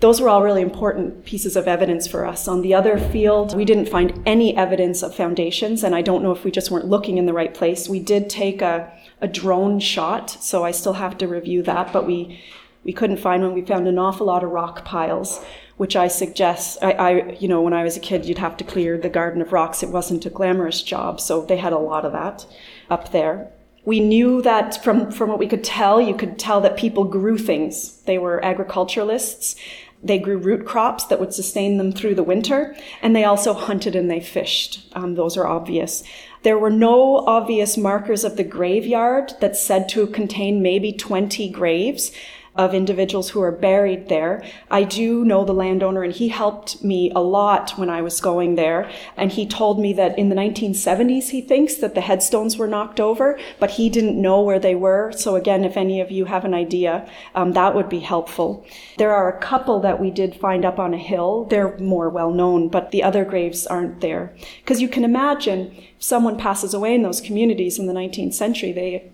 Those 0.00 0.20
were 0.20 0.28
all 0.28 0.42
really 0.42 0.60
important 0.60 1.24
pieces 1.24 1.56
of 1.56 1.66
evidence 1.66 2.06
for 2.06 2.26
us. 2.26 2.46
On 2.46 2.60
the 2.60 2.74
other 2.74 2.98
field, 2.98 3.56
we 3.56 3.64
didn't 3.64 3.88
find 3.88 4.22
any 4.26 4.54
evidence 4.54 5.02
of 5.02 5.14
foundations, 5.14 5.82
and 5.82 5.94
I 5.94 6.02
don't 6.02 6.22
know 6.22 6.32
if 6.32 6.44
we 6.44 6.50
just 6.50 6.70
weren't 6.70 6.86
looking 6.86 7.16
in 7.16 7.24
the 7.24 7.32
right 7.32 7.54
place. 7.54 7.88
We 7.88 8.00
did 8.00 8.28
take 8.28 8.60
a, 8.60 8.92
a 9.22 9.28
drone 9.28 9.80
shot, 9.80 10.28
so 10.28 10.64
I 10.64 10.70
still 10.70 10.94
have 10.94 11.16
to 11.18 11.26
review 11.26 11.62
that, 11.62 11.94
but 11.94 12.06
we, 12.06 12.42
we 12.84 12.92
couldn't 12.92 13.16
find 13.16 13.42
one. 13.42 13.54
We 13.54 13.62
found 13.62 13.88
an 13.88 13.98
awful 13.98 14.26
lot 14.26 14.44
of 14.44 14.50
rock 14.50 14.84
piles 14.84 15.42
which 15.76 15.96
I 15.96 16.08
suggest, 16.08 16.78
I, 16.82 16.92
I, 16.92 17.30
you 17.32 17.48
know, 17.48 17.60
when 17.60 17.74
I 17.74 17.84
was 17.84 17.96
a 17.96 18.00
kid, 18.00 18.24
you'd 18.24 18.38
have 18.38 18.56
to 18.58 18.64
clear 18.64 18.96
the 18.96 19.08
garden 19.08 19.42
of 19.42 19.52
rocks. 19.52 19.82
It 19.82 19.90
wasn't 19.90 20.26
a 20.26 20.30
glamorous 20.30 20.82
job, 20.82 21.20
so 21.20 21.44
they 21.44 21.58
had 21.58 21.72
a 21.72 21.78
lot 21.78 22.04
of 22.04 22.12
that 22.12 22.46
up 22.88 23.12
there. 23.12 23.50
We 23.84 24.00
knew 24.00 24.42
that 24.42 24.82
from, 24.82 25.12
from 25.12 25.28
what 25.28 25.38
we 25.38 25.46
could 25.46 25.62
tell, 25.62 26.00
you 26.00 26.14
could 26.14 26.38
tell 26.38 26.60
that 26.62 26.76
people 26.76 27.04
grew 27.04 27.38
things. 27.38 28.00
They 28.02 28.18
were 28.18 28.44
agriculturalists. 28.44 29.54
They 30.02 30.18
grew 30.18 30.38
root 30.38 30.66
crops 30.66 31.04
that 31.04 31.20
would 31.20 31.32
sustain 31.32 31.78
them 31.78 31.92
through 31.92 32.16
the 32.16 32.22
winter, 32.22 32.76
and 33.02 33.14
they 33.14 33.24
also 33.24 33.54
hunted 33.54 33.96
and 33.96 34.10
they 34.10 34.20
fished. 34.20 34.88
Um, 34.94 35.14
those 35.14 35.36
are 35.36 35.46
obvious. 35.46 36.02
There 36.42 36.58
were 36.58 36.70
no 36.70 37.18
obvious 37.26 37.76
markers 37.76 38.22
of 38.22 38.36
the 38.36 38.44
graveyard 38.44 39.34
that's 39.40 39.60
said 39.60 39.88
to 39.90 40.06
contain 40.06 40.62
maybe 40.62 40.92
20 40.92 41.48
graves. 41.50 42.12
Of 42.56 42.74
individuals 42.74 43.30
who 43.30 43.40
are 43.42 43.52
buried 43.52 44.08
there. 44.08 44.42
I 44.70 44.84
do 44.84 45.24
know 45.24 45.44
the 45.44 45.52
landowner 45.52 46.02
and 46.02 46.12
he 46.12 46.28
helped 46.28 46.82
me 46.82 47.10
a 47.14 47.20
lot 47.20 47.72
when 47.72 47.90
I 47.90 48.02
was 48.02 48.20
going 48.20 48.54
there. 48.54 48.90
And 49.16 49.32
he 49.32 49.46
told 49.46 49.78
me 49.78 49.92
that 49.94 50.18
in 50.18 50.28
the 50.28 50.36
1970s, 50.36 51.30
he 51.30 51.40
thinks 51.40 51.74
that 51.76 51.94
the 51.94 52.00
headstones 52.00 52.56
were 52.56 52.66
knocked 52.66 53.00
over, 53.00 53.38
but 53.58 53.72
he 53.72 53.88
didn't 53.88 54.20
know 54.20 54.40
where 54.40 54.58
they 54.58 54.74
were. 54.74 55.12
So 55.12 55.36
again, 55.36 55.64
if 55.64 55.76
any 55.76 56.00
of 56.00 56.10
you 56.10 56.24
have 56.26 56.44
an 56.44 56.54
idea, 56.54 57.08
um, 57.34 57.52
that 57.52 57.74
would 57.74 57.88
be 57.88 58.00
helpful. 58.00 58.64
There 58.98 59.12
are 59.12 59.28
a 59.28 59.40
couple 59.40 59.80
that 59.80 60.00
we 60.00 60.10
did 60.10 60.36
find 60.36 60.64
up 60.64 60.78
on 60.78 60.94
a 60.94 60.98
hill. 60.98 61.44
They're 61.44 61.76
more 61.78 62.08
well 62.08 62.30
known, 62.30 62.68
but 62.68 62.90
the 62.90 63.02
other 63.02 63.24
graves 63.24 63.66
aren't 63.66 64.00
there. 64.00 64.34
Because 64.62 64.80
you 64.80 64.88
can 64.88 65.04
imagine 65.04 65.74
if 65.76 66.02
someone 66.02 66.38
passes 66.38 66.74
away 66.74 66.94
in 66.94 67.02
those 67.02 67.20
communities 67.20 67.78
in 67.78 67.86
the 67.86 67.92
19th 67.92 68.34
century, 68.34 68.72
they, 68.72 69.10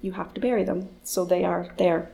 you 0.00 0.12
have 0.12 0.34
to 0.34 0.40
bury 0.40 0.64
them. 0.64 0.88
So 1.04 1.24
they 1.24 1.44
are 1.44 1.68
there. 1.76 2.10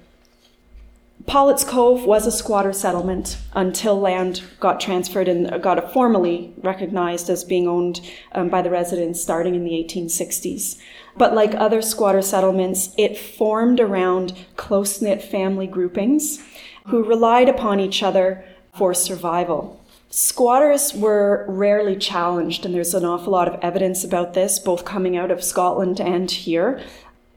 Pollett's 1.28 1.62
Cove 1.62 2.06
was 2.06 2.26
a 2.26 2.32
squatter 2.32 2.72
settlement 2.72 3.36
until 3.52 4.00
land 4.00 4.42
got 4.60 4.80
transferred 4.80 5.28
and 5.28 5.62
got 5.62 5.92
formally 5.92 6.54
recognized 6.62 7.28
as 7.28 7.44
being 7.44 7.68
owned 7.68 8.00
um, 8.32 8.48
by 8.48 8.62
the 8.62 8.70
residents 8.70 9.22
starting 9.22 9.54
in 9.54 9.62
the 9.62 9.72
1860s. 9.72 10.78
But 11.18 11.34
like 11.34 11.54
other 11.54 11.82
squatter 11.82 12.22
settlements, 12.22 12.94
it 12.96 13.18
formed 13.18 13.78
around 13.78 14.46
close 14.56 15.02
knit 15.02 15.20
family 15.20 15.66
groupings 15.66 16.42
who 16.86 17.04
relied 17.04 17.50
upon 17.50 17.78
each 17.78 18.02
other 18.02 18.42
for 18.72 18.94
survival. 18.94 19.84
Squatters 20.08 20.94
were 20.94 21.44
rarely 21.46 21.94
challenged, 21.94 22.64
and 22.64 22.74
there's 22.74 22.94
an 22.94 23.04
awful 23.04 23.34
lot 23.34 23.46
of 23.46 23.60
evidence 23.60 24.02
about 24.02 24.32
this, 24.32 24.58
both 24.58 24.86
coming 24.86 25.18
out 25.18 25.30
of 25.30 25.44
Scotland 25.44 26.00
and 26.00 26.30
here. 26.30 26.80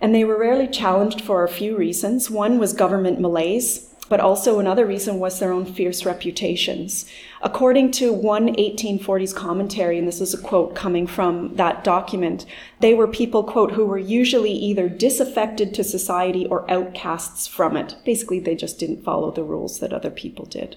And 0.01 0.15
they 0.15 0.23
were 0.23 0.37
rarely 0.37 0.67
challenged 0.67 1.21
for 1.21 1.43
a 1.43 1.49
few 1.49 1.77
reasons. 1.77 2.31
One 2.31 2.57
was 2.57 2.73
government 2.73 3.21
malaise, 3.21 3.87
but 4.09 4.19
also 4.19 4.59
another 4.59 4.85
reason 4.85 5.19
was 5.19 5.39
their 5.39 5.53
own 5.53 5.63
fierce 5.63 6.05
reputations. 6.05 7.05
According 7.41 7.91
to 7.91 8.11
one 8.11 8.55
1840s 8.55 9.33
commentary, 9.33 9.99
and 9.99 10.07
this 10.07 10.19
is 10.19 10.33
a 10.33 10.41
quote 10.41 10.75
coming 10.75 11.07
from 11.07 11.55
that 11.55 11.83
document, 11.83 12.45
they 12.79 12.93
were 12.95 13.07
people, 13.07 13.43
quote, 13.43 13.71
who 13.71 13.85
were 13.85 13.97
usually 13.97 14.51
either 14.51 14.89
disaffected 14.89 15.73
to 15.75 15.83
society 15.83 16.45
or 16.47 16.69
outcasts 16.69 17.47
from 17.47 17.77
it. 17.77 17.95
Basically, 18.03 18.39
they 18.39 18.55
just 18.55 18.79
didn't 18.79 19.03
follow 19.03 19.31
the 19.31 19.43
rules 19.43 19.79
that 19.79 19.93
other 19.93 20.11
people 20.11 20.45
did 20.45 20.75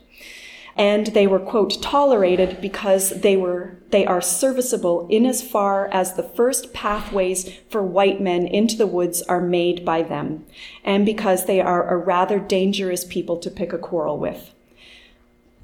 and 0.76 1.08
they 1.08 1.26
were 1.26 1.38
quote 1.38 1.80
tolerated 1.82 2.60
because 2.60 3.20
they 3.20 3.36
were 3.36 3.76
they 3.90 4.04
are 4.04 4.20
serviceable 4.20 5.06
in 5.08 5.24
as 5.24 5.40
far 5.40 5.88
as 5.92 6.14
the 6.14 6.22
first 6.22 6.72
pathways 6.72 7.48
for 7.68 7.82
white 7.82 8.20
men 8.20 8.46
into 8.46 8.76
the 8.76 8.86
woods 8.86 9.22
are 9.22 9.40
made 9.40 9.84
by 9.84 10.02
them 10.02 10.44
and 10.82 11.06
because 11.06 11.46
they 11.46 11.60
are 11.60 11.88
a 11.88 11.96
rather 11.96 12.38
dangerous 12.38 13.04
people 13.04 13.36
to 13.36 13.50
pick 13.50 13.72
a 13.72 13.78
quarrel 13.78 14.18
with. 14.18 14.52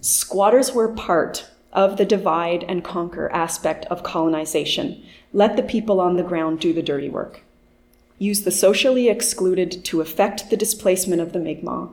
Squatters 0.01 0.73
were 0.73 0.89
part 0.89 1.51
of 1.73 1.97
the 1.97 2.05
divide 2.05 2.65
and 2.65 2.85
conquer 2.85 3.31
aspect 3.31 3.85
of 3.87 4.03
colonization. 4.03 5.03
Let 5.33 5.57
the 5.57 5.63
people 5.63 6.01
on 6.01 6.17
the 6.17 6.23
ground 6.23 6.61
do 6.61 6.73
the 6.73 6.83
dirty 6.83 7.09
work. 7.09 7.43
Use 8.19 8.43
the 8.43 8.51
socially 8.51 9.09
excluded 9.09 9.85
to 9.85 10.01
effect 10.01 10.51
the 10.51 10.57
displacement 10.57 11.21
of 11.21 11.33
the 11.33 11.39
mi'kmaq 11.39 11.93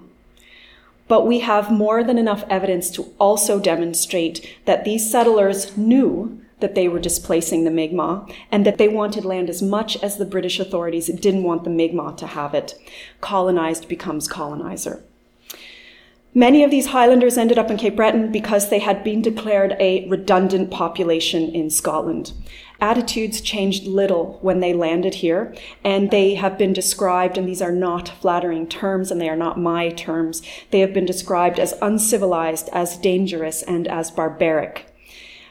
but 1.07 1.25
we 1.25 1.39
have 1.39 1.71
more 1.71 2.03
than 2.03 2.17
enough 2.17 2.43
evidence 2.49 2.89
to 2.91 3.13
also 3.19 3.59
demonstrate 3.59 4.57
that 4.65 4.83
these 4.83 5.09
settlers 5.09 5.77
knew 5.77 6.41
that 6.59 6.75
they 6.75 6.87
were 6.87 6.99
displacing 6.99 7.63
the 7.63 7.71
Mi'kmaq 7.71 8.33
and 8.51 8.65
that 8.65 8.77
they 8.77 8.87
wanted 8.87 9.23
land 9.23 9.49
as 9.49 9.61
much 9.61 10.01
as 10.03 10.17
the 10.17 10.25
British 10.25 10.59
authorities 10.59 11.07
didn't 11.07 11.43
want 11.43 11.63
the 11.63 11.69
Mi'kmaq 11.69 12.17
to 12.17 12.27
have 12.27 12.53
it. 12.53 12.73
Colonized 13.21 13.87
becomes 13.87 14.27
colonizer. 14.27 15.03
Many 16.33 16.63
of 16.63 16.69
these 16.69 16.87
Highlanders 16.87 17.37
ended 17.37 17.57
up 17.57 17.71
in 17.71 17.77
Cape 17.77 17.95
Breton 17.95 18.31
because 18.31 18.69
they 18.69 18.79
had 18.79 19.03
been 19.03 19.21
declared 19.21 19.75
a 19.79 20.07
redundant 20.07 20.69
population 20.69 21.49
in 21.49 21.69
Scotland 21.69 22.31
attitudes 22.79 23.41
changed 23.41 23.85
little 23.85 24.37
when 24.41 24.59
they 24.59 24.73
landed 24.73 25.15
here, 25.15 25.53
and 25.83 26.11
they 26.11 26.35
have 26.35 26.57
been 26.57 26.73
described, 26.73 27.37
and 27.37 27.47
these 27.47 27.61
are 27.61 27.71
not 27.71 28.09
flattering 28.09 28.67
terms, 28.67 29.11
and 29.11 29.19
they 29.19 29.29
are 29.29 29.35
not 29.35 29.59
my 29.59 29.89
terms, 29.89 30.41
they 30.71 30.79
have 30.79 30.93
been 30.93 31.05
described 31.05 31.59
as 31.59 31.73
uncivilized, 31.81 32.69
as 32.73 32.97
dangerous, 32.97 33.63
and 33.63 33.87
as 33.87 34.11
barbaric. 34.11 34.93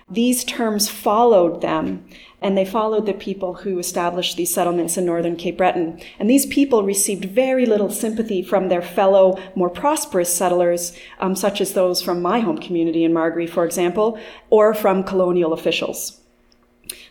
These 0.09 0.45
terms 0.45 0.89
followed 0.89 1.63
them, 1.63 2.05
and 2.41 2.57
they 2.57 2.65
followed 2.65 3.07
the 3.07 3.13
people 3.13 3.55
who 3.55 3.81
established 3.81 4.37
these 4.37 4.55
settlements 4.55 4.97
in 4.97 5.05
northern 5.05 5.35
Cape 5.35 5.57
Breton. 5.57 6.01
And 6.21 6.31
these 6.31 6.47
people 6.47 6.85
received 6.85 7.25
very 7.25 7.67
little 7.67 7.91
sympathy 7.91 8.41
from 8.41 8.69
their 8.69 8.83
fellow, 8.83 9.37
more 9.57 9.71
prosperous 9.71 10.33
settlers, 10.33 10.97
um, 11.19 11.35
such 11.35 11.61
as 11.61 11.73
those 11.73 12.03
from 12.03 12.23
my 12.23 12.39
home 12.39 12.59
community 12.59 13.03
in 13.03 13.13
Margaree, 13.13 13.49
for 13.49 13.65
example, 13.65 14.17
or 14.49 14.75
from 14.75 15.03
colonial 15.03 15.53
officials. 15.53 16.21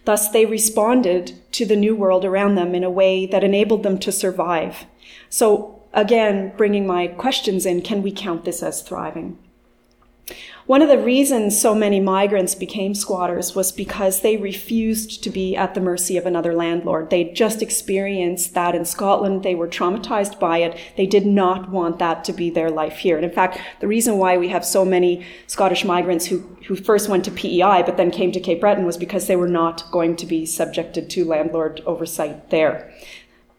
Thus, 0.06 0.30
they 0.30 0.46
responded 0.46 1.34
to 1.54 1.66
the 1.66 1.76
new 1.76 1.96
world 1.96 2.24
around 2.24 2.56
them 2.56 2.74
in 2.76 2.84
a 2.84 2.90
way 2.90 3.26
that 3.26 3.44
enabled 3.44 3.84
them 3.84 4.00
to 4.00 4.12
survive. 4.12 4.86
So, 5.30 5.82
again, 5.94 6.54
bringing 6.56 6.86
my 6.88 7.08
questions 7.08 7.66
in, 7.66 7.82
can 7.82 8.02
we 8.02 8.12
count 8.12 8.46
this 8.46 8.62
as 8.64 8.82
thriving? 8.82 9.38
One 10.66 10.82
of 10.82 10.90
the 10.90 10.98
reasons 10.98 11.60
so 11.60 11.76
many 11.76 12.00
migrants 12.00 12.56
became 12.56 12.96
squatters 12.96 13.54
was 13.54 13.72
because 13.72 14.22
they 14.22 14.38
refused 14.38 15.24
to 15.24 15.30
be 15.30 15.56
at 15.56 15.76
the 15.76 15.82
mercy 15.82 16.18
of 16.18 16.26
another 16.26 16.56
landlord. 16.56 17.12
They'd 17.12 17.36
just 17.36 17.62
experienced 17.62 18.56
that 18.56 18.74
in 18.74 18.86
Scotland. 18.86 19.44
They 19.44 19.54
were 19.54 19.68
traumatized 19.68 20.40
by 20.40 20.60
it. 20.60 20.76
They 20.98 21.06
did 21.06 21.28
not 21.28 21.70
want 21.70 22.00
that 22.00 22.24
to 22.24 22.34
be 22.34 22.50
their 22.50 22.72
life 22.72 22.98
here. 22.98 23.16
And 23.16 23.26
in 23.26 23.32
fact, 23.32 23.60
the 23.80 23.88
reason 23.88 24.18
why 24.18 24.38
we 24.38 24.48
have 24.48 24.66
so 24.66 24.84
many 24.84 25.24
Scottish 25.46 25.86
migrants 25.86 26.26
who, 26.26 26.40
who 26.66 26.76
first 26.76 27.10
went 27.10 27.26
to 27.26 27.32
PEI 27.32 27.84
but 27.84 27.98
then 27.98 28.10
came 28.10 28.32
to 28.32 28.40
Cape 28.40 28.62
Breton 28.62 28.86
was 28.86 28.98
because 28.98 29.28
they 29.28 29.36
were 29.36 29.48
not 29.48 29.92
going 29.92 30.16
to 30.16 30.26
be 30.26 30.48
subjected 30.48 31.12
to 31.12 31.26
landlord 31.26 31.82
oversight 31.86 32.50
there. 32.50 32.92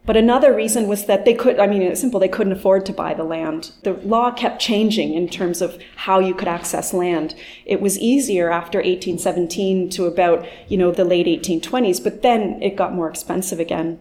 But 0.07 0.17
another 0.17 0.55
reason 0.55 0.87
was 0.87 1.07
that 1.07 1.25
they 1.25 1.35
could, 1.35 1.59
I 1.59 1.67
mean, 1.67 1.83
it's 1.83 2.01
simple, 2.01 2.21
they 2.21 2.29
couldn't 2.29 2.53
afford 2.53 2.87
to 2.87 2.93
buy 2.93 3.13
the 3.13 3.25
land. 3.25 3.73
The 3.83 3.95
law 3.95 4.31
kept 4.31 4.61
changing 4.61 5.15
in 5.15 5.29
terms 5.29 5.61
of 5.61 5.79
how 5.97 6.21
you 6.21 6.33
could 6.33 6.47
access 6.47 6.95
land. 6.95 7.35
It 7.65 7.81
was 7.81 7.99
easier 7.99 8.51
after 8.51 8.79
1817 8.79 9.91
to 9.91 10.07
about, 10.07 10.47
you 10.69 10.79
know, 10.79 10.93
the 10.93 11.05
late 11.05 11.27
1820s, 11.27 12.03
but 12.03 12.23
then 12.23 12.63
it 12.63 12.77
got 12.77 12.95
more 12.95 13.11
expensive 13.11 13.59
again. 13.59 14.01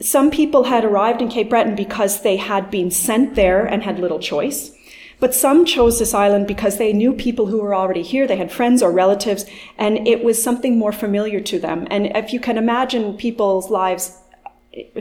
Some 0.00 0.30
people 0.30 0.64
had 0.64 0.84
arrived 0.84 1.22
in 1.22 1.28
Cape 1.28 1.48
Breton 1.48 1.74
because 1.74 2.20
they 2.20 2.36
had 2.36 2.70
been 2.70 2.90
sent 2.90 3.34
there 3.34 3.64
and 3.64 3.82
had 3.82 3.98
little 3.98 4.18
choice. 4.18 4.72
But 5.20 5.34
some 5.34 5.66
chose 5.66 5.98
this 5.98 6.14
island 6.14 6.46
because 6.46 6.78
they 6.78 6.94
knew 6.94 7.12
people 7.12 7.46
who 7.46 7.60
were 7.60 7.74
already 7.74 8.02
here. 8.02 8.26
They 8.26 8.38
had 8.38 8.50
friends 8.50 8.82
or 8.82 8.90
relatives, 8.90 9.44
and 9.76 10.06
it 10.08 10.24
was 10.24 10.42
something 10.42 10.78
more 10.78 10.92
familiar 10.92 11.40
to 11.40 11.58
them. 11.58 11.86
And 11.90 12.06
if 12.16 12.32
you 12.32 12.40
can 12.40 12.56
imagine 12.56 13.18
people's 13.18 13.70
lives 13.70 14.16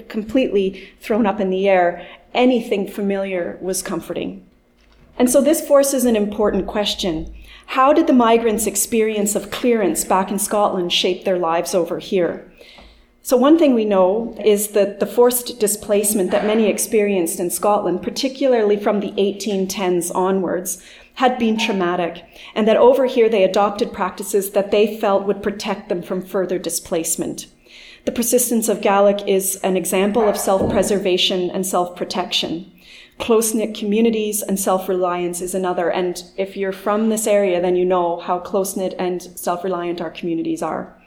completely 0.08 0.90
thrown 1.00 1.26
up 1.26 1.40
in 1.40 1.50
the 1.50 1.68
air, 1.68 2.08
anything 2.34 2.88
familiar 2.88 3.58
was 3.62 3.82
comforting. 3.82 4.46
And 5.18 5.30
so 5.30 5.42
this 5.42 5.66
forces 5.66 6.06
an 6.06 6.16
important 6.16 6.68
question. 6.68 7.34
How 7.68 7.94
did 7.94 8.08
the 8.08 8.14
migrants' 8.14 8.66
experience 8.66 9.36
of 9.36 9.52
clearance 9.52 10.04
back 10.04 10.32
in 10.32 10.40
Scotland 10.40 10.92
shape 10.92 11.24
their 11.24 11.38
lives 11.38 11.76
over 11.76 12.00
here? 12.00 12.52
So 13.22 13.38
one 13.38 13.60
thing 13.60 13.76
we 13.76 13.86
know 13.86 14.36
is 14.44 14.70
that 14.70 15.00
the 15.00 15.06
forced 15.06 15.60
displacement 15.60 16.32
that 16.32 16.48
many 16.48 16.68
experienced 16.68 17.40
in 17.40 17.52
Scotland, 17.52 18.02
particularly 18.02 18.78
from 18.78 19.02
the 19.02 19.12
1810s 19.12 20.10
onwards, 20.16 20.82
had 21.16 21.38
been 21.38 21.60
traumatic, 21.60 22.24
and 22.56 22.68
that 22.68 22.78
over 22.78 23.06
here 23.06 23.30
they 23.30 23.44
adopted 23.44 23.94
practices 23.94 24.52
that 24.52 24.72
they 24.72 24.98
felt 24.98 25.28
would 25.28 25.44
protect 25.44 25.90
them 25.90 26.02
from 26.02 26.22
further 26.22 26.58
displacement. 26.58 27.48
The 28.10 28.16
persistence 28.16 28.70
of 28.70 28.82
Gaelic 28.82 29.28
is 29.28 29.58
an 29.58 29.78
example 29.78 30.28
of 30.28 30.36
self-preservation 30.36 31.52
and 31.52 31.64
self-protection. 31.64 32.72
Close-knit 33.20 33.76
communities 33.76 34.42
and 34.42 34.60
self-reliance 34.60 35.42
is 35.42 35.54
another. 35.54 35.92
And 35.92 36.24
if 36.36 36.58
you're 36.58 36.72
from 36.72 37.10
this 37.10 37.28
area, 37.28 37.62
then 37.62 37.76
you 37.76 37.86
know 37.86 38.20
how 38.20 38.40
close-knit 38.40 38.96
and 38.98 39.22
self-reliant 39.22 40.02
our 40.02 40.10
communities 40.10 40.64
are. 40.64 41.00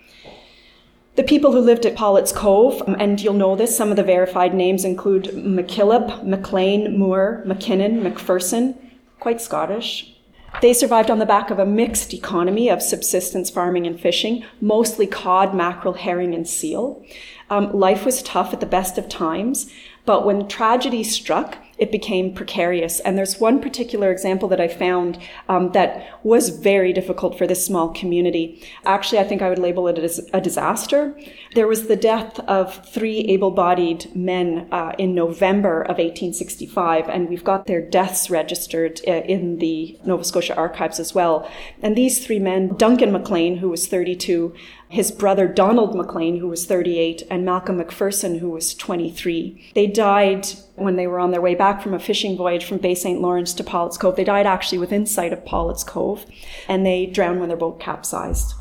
The 1.16 1.24
people 1.24 1.50
who 1.50 1.58
lived 1.58 1.86
at 1.86 1.96
Pollett's 1.96 2.30
Cove, 2.30 2.80
and 2.86 3.20
you'll 3.20 3.34
know 3.34 3.56
this, 3.56 3.76
some 3.76 3.90
of 3.90 3.96
the 3.96 4.04
verified 4.04 4.54
names 4.54 4.84
include 4.84 5.24
MacKillop, 5.34 6.22
McLean, 6.24 6.96
Moore, 6.96 7.42
McKinnon, 7.44 8.00
McPherson, 8.00 8.76
quite 9.18 9.40
Scottish, 9.40 10.14
they 10.62 10.72
survived 10.72 11.10
on 11.10 11.18
the 11.18 11.26
back 11.26 11.50
of 11.50 11.58
a 11.58 11.66
mixed 11.66 12.14
economy 12.14 12.70
of 12.70 12.80
subsistence 12.80 13.50
farming 13.50 13.84
and 13.84 14.00
fishing, 14.00 14.44
mostly 14.60 15.08
cod, 15.08 15.54
mackerel, 15.54 15.94
herring, 15.94 16.34
and 16.34 16.48
seal. 16.48 17.04
Um, 17.50 17.72
life 17.72 18.06
was 18.06 18.22
tough 18.22 18.52
at 18.52 18.60
the 18.60 18.66
best 18.66 18.96
of 18.96 19.08
times, 19.08 19.68
but 20.06 20.24
when 20.24 20.46
tragedy 20.46 21.02
struck, 21.02 21.58
it 21.78 21.90
became 21.90 22.34
precarious. 22.34 23.00
And 23.00 23.16
there's 23.16 23.40
one 23.40 23.60
particular 23.60 24.10
example 24.10 24.48
that 24.48 24.60
I 24.60 24.68
found 24.68 25.18
um, 25.48 25.72
that 25.72 26.20
was 26.22 26.50
very 26.50 26.92
difficult 26.92 27.36
for 27.36 27.46
this 27.46 27.64
small 27.64 27.88
community. 27.88 28.62
Actually, 28.84 29.18
I 29.20 29.24
think 29.24 29.42
I 29.42 29.48
would 29.48 29.58
label 29.58 29.88
it 29.88 29.98
as 29.98 30.20
a 30.32 30.40
disaster. 30.40 31.18
There 31.54 31.66
was 31.66 31.88
the 31.88 31.96
death 31.96 32.38
of 32.40 32.86
three 32.86 33.20
able 33.20 33.50
bodied 33.50 34.14
men 34.14 34.68
uh, 34.70 34.92
in 34.98 35.14
November 35.14 35.82
of 35.82 35.98
1865, 35.98 37.08
and 37.08 37.28
we've 37.28 37.44
got 37.44 37.66
their 37.66 37.80
deaths 37.80 38.30
registered 38.30 39.00
uh, 39.06 39.22
in 39.22 39.58
the 39.58 39.98
Nova 40.04 40.24
Scotia 40.24 40.54
archives 40.56 41.00
as 41.00 41.14
well. 41.14 41.50
And 41.82 41.96
these 41.96 42.24
three 42.24 42.38
men, 42.38 42.76
Duncan 42.76 43.12
McLean, 43.12 43.56
who 43.56 43.68
was 43.68 43.86
32, 43.86 44.54
his 44.92 45.10
brother 45.10 45.48
Donald 45.48 45.96
McLean, 45.96 46.36
who 46.36 46.48
was 46.48 46.66
38, 46.66 47.22
and 47.30 47.46
Malcolm 47.46 47.80
McPherson, 47.80 48.40
who 48.40 48.50
was 48.50 48.74
23. 48.74 49.72
They 49.74 49.86
died 49.86 50.46
when 50.74 50.96
they 50.96 51.06
were 51.06 51.18
on 51.18 51.30
their 51.30 51.40
way 51.40 51.54
back 51.54 51.80
from 51.80 51.94
a 51.94 51.98
fishing 51.98 52.36
voyage 52.36 52.66
from 52.66 52.76
Bay 52.76 52.94
St. 52.94 53.18
Lawrence 53.18 53.54
to 53.54 53.64
Pollett's 53.64 53.96
Cove. 53.96 54.16
They 54.16 54.24
died 54.24 54.44
actually 54.44 54.76
within 54.76 55.06
sight 55.06 55.32
of 55.32 55.46
Pollett's 55.46 55.82
Cove, 55.82 56.26
and 56.68 56.84
they 56.84 57.06
drowned 57.06 57.40
when 57.40 57.48
their 57.48 57.56
boat 57.56 57.80
capsized. 57.80 58.52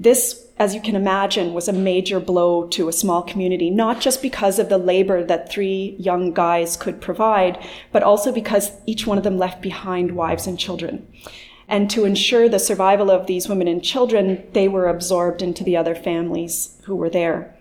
This, 0.00 0.48
as 0.58 0.74
you 0.74 0.80
can 0.80 0.96
imagine, 0.96 1.54
was 1.54 1.68
a 1.68 1.72
major 1.72 2.18
blow 2.18 2.66
to 2.70 2.88
a 2.88 2.92
small 2.92 3.22
community, 3.22 3.70
not 3.70 4.00
just 4.00 4.20
because 4.20 4.58
of 4.58 4.68
the 4.68 4.78
labor 4.78 5.22
that 5.22 5.48
three 5.48 5.94
young 6.00 6.32
guys 6.32 6.76
could 6.76 7.00
provide, 7.00 7.64
but 7.92 8.02
also 8.02 8.32
because 8.32 8.72
each 8.84 9.06
one 9.06 9.16
of 9.16 9.22
them 9.22 9.38
left 9.38 9.62
behind 9.62 10.10
wives 10.10 10.48
and 10.48 10.58
children. 10.58 11.06
And 11.68 11.90
to 11.90 12.04
ensure 12.04 12.48
the 12.48 12.58
survival 12.58 13.10
of 13.10 13.26
these 13.26 13.48
women 13.48 13.68
and 13.68 13.82
children, 13.82 14.44
they 14.52 14.68
were 14.68 14.88
absorbed 14.88 15.42
into 15.42 15.62
the 15.62 15.76
other 15.76 15.94
families 15.94 16.80
who 16.84 16.96
were 16.96 17.10
there. 17.10 17.54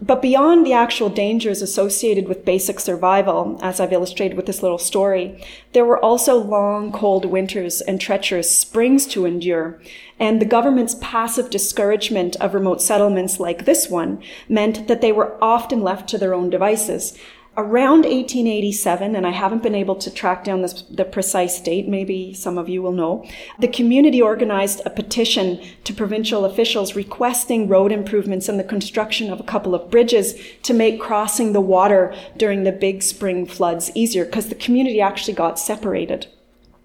But 0.00 0.22
beyond 0.22 0.64
the 0.64 0.74
actual 0.74 1.08
dangers 1.08 1.60
associated 1.60 2.28
with 2.28 2.44
basic 2.44 2.78
survival, 2.78 3.58
as 3.60 3.80
I've 3.80 3.92
illustrated 3.92 4.36
with 4.36 4.46
this 4.46 4.62
little 4.62 4.78
story, 4.78 5.44
there 5.72 5.84
were 5.84 5.98
also 5.98 6.36
long, 6.36 6.92
cold 6.92 7.24
winters 7.24 7.80
and 7.80 8.00
treacherous 8.00 8.56
springs 8.56 9.06
to 9.08 9.26
endure. 9.26 9.80
And 10.20 10.40
the 10.40 10.46
government's 10.46 10.96
passive 11.00 11.50
discouragement 11.50 12.36
of 12.36 12.54
remote 12.54 12.80
settlements 12.80 13.40
like 13.40 13.64
this 13.64 13.88
one 13.88 14.22
meant 14.48 14.86
that 14.86 15.00
they 15.00 15.10
were 15.10 15.36
often 15.42 15.82
left 15.82 16.08
to 16.10 16.18
their 16.18 16.34
own 16.34 16.48
devices, 16.48 17.18
around 17.58 18.04
1887, 18.04 19.16
and 19.16 19.26
I 19.26 19.30
haven't 19.30 19.64
been 19.64 19.74
able 19.74 19.96
to 19.96 20.12
track 20.12 20.44
down 20.44 20.62
this, 20.62 20.82
the 20.82 21.04
precise 21.04 21.60
date, 21.60 21.88
maybe 21.88 22.32
some 22.32 22.56
of 22.56 22.68
you 22.68 22.80
will 22.82 22.92
know, 22.92 23.28
the 23.58 23.66
community 23.66 24.22
organized 24.22 24.80
a 24.86 24.90
petition 24.90 25.60
to 25.82 25.92
provincial 25.92 26.44
officials 26.44 26.94
requesting 26.94 27.66
road 27.66 27.90
improvements 27.90 28.48
and 28.48 28.60
the 28.60 28.64
construction 28.64 29.32
of 29.32 29.40
a 29.40 29.44
couple 29.44 29.74
of 29.74 29.90
bridges 29.90 30.40
to 30.62 30.72
make 30.72 31.00
crossing 31.00 31.52
the 31.52 31.60
water 31.60 32.14
during 32.36 32.62
the 32.62 32.70
big 32.70 33.02
spring 33.02 33.44
floods 33.44 33.90
easier, 33.92 34.24
because 34.24 34.48
the 34.50 34.54
community 34.54 35.00
actually 35.00 35.34
got 35.34 35.58
separated. 35.58 36.28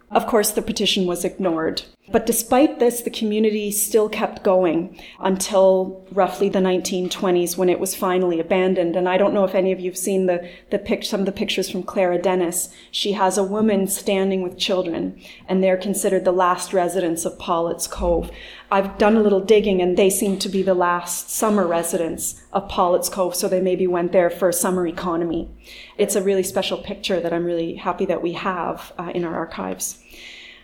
Of 0.10 0.26
course, 0.26 0.50
the 0.50 0.64
petition 0.64 1.06
was 1.06 1.24
ignored. 1.24 1.84
But 2.12 2.26
despite 2.26 2.80
this, 2.80 3.02
the 3.02 3.10
community 3.10 3.72
still 3.72 4.10
kept 4.10 4.44
going 4.44 5.00
until 5.22 6.06
roughly 6.12 6.50
the 6.50 6.60
1920s 6.60 7.56
when 7.56 7.70
it 7.70 7.80
was 7.80 7.96
finally 7.96 8.42
abandoned. 8.42 8.98
And 8.98 9.08
I 9.08 9.18
don't 9.18 9.34
know 9.34 9.46
if 9.46 9.56
any 9.56 9.72
of 9.72 9.80
you 9.80 9.90
have 9.90 9.98
seen 9.98 10.26
the, 10.26 10.50
the 10.70 10.80
pic- 10.80 11.06
some 11.06 11.22
of 11.22 11.26
the 11.26 11.32
pictures 11.32 11.70
from 11.70 11.82
Clara 11.82 12.22
Dennis. 12.22 12.68
She 12.92 13.14
has 13.14 13.38
a 13.38 13.44
woman 13.44 13.88
standing 13.88 14.42
with 14.42 14.58
children, 14.58 15.18
and 15.48 15.64
they're 15.64 15.78
considered 15.78 16.26
the 16.26 16.34
last 16.34 16.74
residents 16.74 17.24
of 17.24 17.40
Pollett's 17.40 17.88
Cove. 17.88 18.30
I've 18.70 18.98
done 18.98 19.16
a 19.16 19.22
little 19.24 19.40
digging, 19.40 19.82
and 19.82 19.96
they 19.96 20.10
seem 20.10 20.38
to 20.40 20.50
be 20.50 20.62
the 20.62 20.74
last 20.74 21.30
summer 21.30 21.66
residents 21.66 22.44
of 22.52 22.68
Pollett's 22.68 23.08
Cove, 23.08 23.34
so 23.34 23.48
they 23.48 23.62
maybe 23.62 23.88
went 23.88 24.12
there 24.12 24.30
for 24.30 24.50
a 24.50 24.54
summer 24.54 24.86
economy. 24.86 25.50
It's 25.98 26.18
a 26.18 26.22
really 26.22 26.44
special 26.44 26.80
picture 26.80 27.22
that 27.22 27.32
I'm 27.32 27.46
really 27.46 27.76
happy 27.76 28.06
that 28.08 28.22
we 28.22 28.34
have 28.34 28.92
uh, 29.00 29.12
in 29.16 29.24
our 29.24 29.36
archives. 29.36 30.00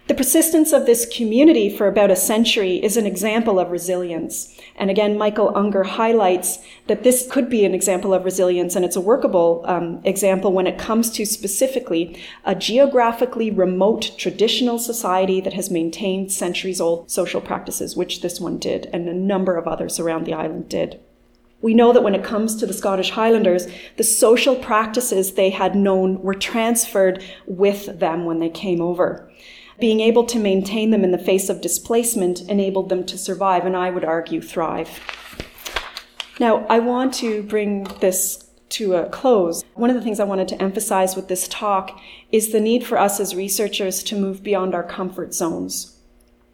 The 0.09 0.15
persistence 0.15 0.73
of 0.73 0.87
this 0.87 1.05
community 1.05 1.69
for 1.69 1.87
about 1.87 2.09
a 2.09 2.15
century 2.15 2.83
is 2.83 2.97
an 2.97 3.05
example 3.05 3.59
of 3.59 3.69
resilience. 3.69 4.51
And 4.75 4.89
again, 4.89 5.19
Michael 5.19 5.53
Ungar 5.53 5.85
highlights 5.85 6.57
that 6.87 7.03
this 7.03 7.27
could 7.29 7.47
be 7.47 7.63
an 7.63 7.75
example 7.75 8.11
of 8.11 8.25
resilience, 8.25 8.75
and 8.75 8.83
it's 8.83 8.95
a 8.95 9.01
workable 9.01 9.63
um, 9.65 10.01
example 10.03 10.51
when 10.51 10.65
it 10.65 10.79
comes 10.79 11.11
to 11.11 11.27
specifically 11.27 12.19
a 12.43 12.55
geographically 12.55 13.51
remote 13.51 14.17
traditional 14.17 14.79
society 14.79 15.41
that 15.41 15.53
has 15.53 15.69
maintained 15.69 16.31
centuries 16.31 16.81
old 16.81 17.11
social 17.11 17.39
practices, 17.39 17.95
which 17.95 18.21
this 18.21 18.41
one 18.41 18.57
did, 18.57 18.89
and 18.91 19.07
a 19.07 19.13
number 19.13 19.57
of 19.57 19.67
others 19.67 19.99
around 19.99 20.25
the 20.25 20.33
island 20.33 20.67
did. 20.69 20.99
We 21.61 21.75
know 21.75 21.93
that 21.93 22.03
when 22.03 22.15
it 22.15 22.23
comes 22.23 22.55
to 22.55 22.65
the 22.65 22.73
Scottish 22.73 23.11
Highlanders, 23.11 23.67
the 23.97 24.03
social 24.03 24.55
practices 24.55 25.33
they 25.33 25.51
had 25.51 25.75
known 25.75 26.23
were 26.23 26.33
transferred 26.33 27.23
with 27.45 27.99
them 27.99 28.25
when 28.25 28.39
they 28.39 28.49
came 28.49 28.81
over. 28.81 29.31
Being 29.79 30.01
able 30.01 30.25
to 30.25 30.39
maintain 30.39 30.91
them 30.91 31.03
in 31.03 31.11
the 31.11 31.17
face 31.17 31.49
of 31.49 31.61
displacement 31.61 32.41
enabled 32.41 32.89
them 32.89 33.05
to 33.05 33.17
survive 33.17 33.65
and 33.65 33.77
I 33.77 33.89
would 33.89 34.03
argue 34.03 34.41
thrive. 34.41 34.99
Now, 36.39 36.65
I 36.69 36.79
want 36.79 37.13
to 37.15 37.43
bring 37.43 37.85
this 37.99 38.49
to 38.69 38.95
a 38.95 39.09
close. 39.09 39.63
One 39.73 39.89
of 39.89 39.95
the 39.95 40.01
things 40.01 40.19
I 40.19 40.25
wanted 40.25 40.47
to 40.49 40.61
emphasize 40.61 41.15
with 41.15 41.27
this 41.27 41.47
talk 41.47 41.99
is 42.31 42.51
the 42.51 42.59
need 42.59 42.85
for 42.85 42.97
us 42.97 43.19
as 43.19 43.35
researchers 43.35 44.03
to 44.03 44.15
move 44.15 44.43
beyond 44.43 44.75
our 44.75 44.83
comfort 44.83 45.33
zones 45.33 45.98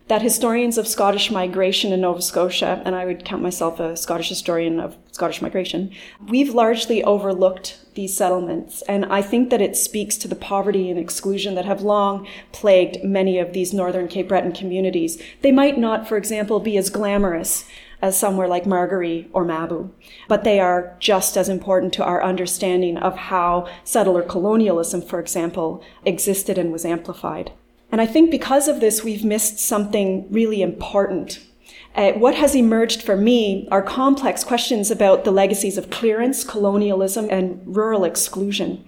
that 0.07 0.21
historians 0.21 0.77
of 0.77 0.87
Scottish 0.87 1.31
migration 1.31 1.91
in 1.91 2.01
Nova 2.01 2.21
Scotia, 2.21 2.81
and 2.85 2.95
I 2.95 3.05
would 3.05 3.25
count 3.25 3.41
myself 3.41 3.79
a 3.79 3.97
Scottish 3.97 4.29
historian 4.29 4.79
of 4.79 4.95
Scottish 5.11 5.41
migration, 5.41 5.91
we've 6.27 6.53
largely 6.53 7.03
overlooked 7.03 7.79
these 7.95 8.15
settlements. 8.15 8.83
And 8.83 9.05
I 9.05 9.23
think 9.23 9.49
that 9.49 9.61
it 9.61 9.75
speaks 9.75 10.15
to 10.17 10.27
the 10.27 10.35
poverty 10.35 10.91
and 10.91 10.99
exclusion 10.99 11.55
that 11.55 11.65
have 11.65 11.81
long 11.81 12.27
plagued 12.51 13.03
many 13.03 13.39
of 13.39 13.53
these 13.53 13.73
northern 13.73 14.07
Cape 14.07 14.27
Breton 14.27 14.51
communities. 14.51 15.19
They 15.41 15.51
might 15.51 15.77
not, 15.77 16.07
for 16.07 16.17
example, 16.17 16.59
be 16.59 16.77
as 16.77 16.91
glamorous 16.91 17.65
as 18.01 18.19
somewhere 18.19 18.47
like 18.47 18.67
Margaree 18.67 19.27
or 19.33 19.43
Mabou, 19.43 19.89
but 20.27 20.43
they 20.43 20.59
are 20.59 20.95
just 20.99 21.35
as 21.37 21.49
important 21.49 21.93
to 21.93 22.03
our 22.03 22.21
understanding 22.21 22.97
of 22.97 23.15
how 23.15 23.67
settler 23.83 24.21
colonialism, 24.21 25.01
for 25.01 25.19
example, 25.19 25.83
existed 26.03 26.59
and 26.59 26.71
was 26.71 26.85
amplified. 26.85 27.51
And 27.91 28.01
I 28.01 28.05
think 28.05 28.31
because 28.31 28.67
of 28.67 28.79
this, 28.79 29.03
we've 29.03 29.23
missed 29.23 29.59
something 29.59 30.27
really 30.31 30.61
important. 30.61 31.39
Uh, 31.95 32.11
what 32.13 32.35
has 32.35 32.55
emerged 32.55 33.01
for 33.01 33.15
me 33.15 33.67
are 33.71 33.81
complex 33.81 34.43
questions 34.43 34.91
about 34.91 35.23
the 35.23 35.31
legacies 35.31 35.77
of 35.77 35.89
clearance, 35.89 36.43
colonialism, 36.43 37.27
and 37.29 37.61
rural 37.65 38.03
exclusion. 38.03 38.83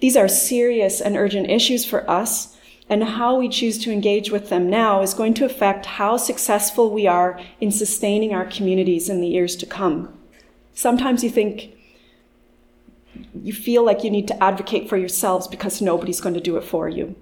These 0.00 0.16
are 0.16 0.26
serious 0.26 1.00
and 1.00 1.16
urgent 1.16 1.48
issues 1.48 1.84
for 1.84 2.08
us, 2.10 2.56
and 2.88 3.04
how 3.04 3.36
we 3.36 3.48
choose 3.48 3.78
to 3.78 3.92
engage 3.92 4.32
with 4.32 4.48
them 4.48 4.68
now 4.68 5.02
is 5.02 5.14
going 5.14 5.34
to 5.34 5.44
affect 5.44 5.86
how 5.86 6.16
successful 6.16 6.90
we 6.90 7.06
are 7.06 7.40
in 7.60 7.70
sustaining 7.70 8.34
our 8.34 8.44
communities 8.44 9.08
in 9.08 9.20
the 9.20 9.28
years 9.28 9.54
to 9.56 9.66
come. 9.66 10.12
Sometimes 10.74 11.22
you 11.22 11.30
think, 11.30 11.70
you 13.40 13.52
feel 13.52 13.84
like 13.84 14.02
you 14.02 14.10
need 14.10 14.26
to 14.26 14.42
advocate 14.42 14.88
for 14.88 14.96
yourselves 14.96 15.46
because 15.46 15.80
nobody's 15.80 16.20
going 16.20 16.34
to 16.34 16.40
do 16.40 16.56
it 16.56 16.64
for 16.64 16.88
you. 16.88 17.14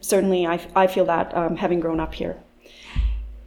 Certainly, 0.00 0.46
I, 0.46 0.66
I 0.74 0.86
feel 0.86 1.04
that 1.06 1.36
um, 1.36 1.56
having 1.56 1.80
grown 1.80 2.00
up 2.00 2.14
here. 2.14 2.36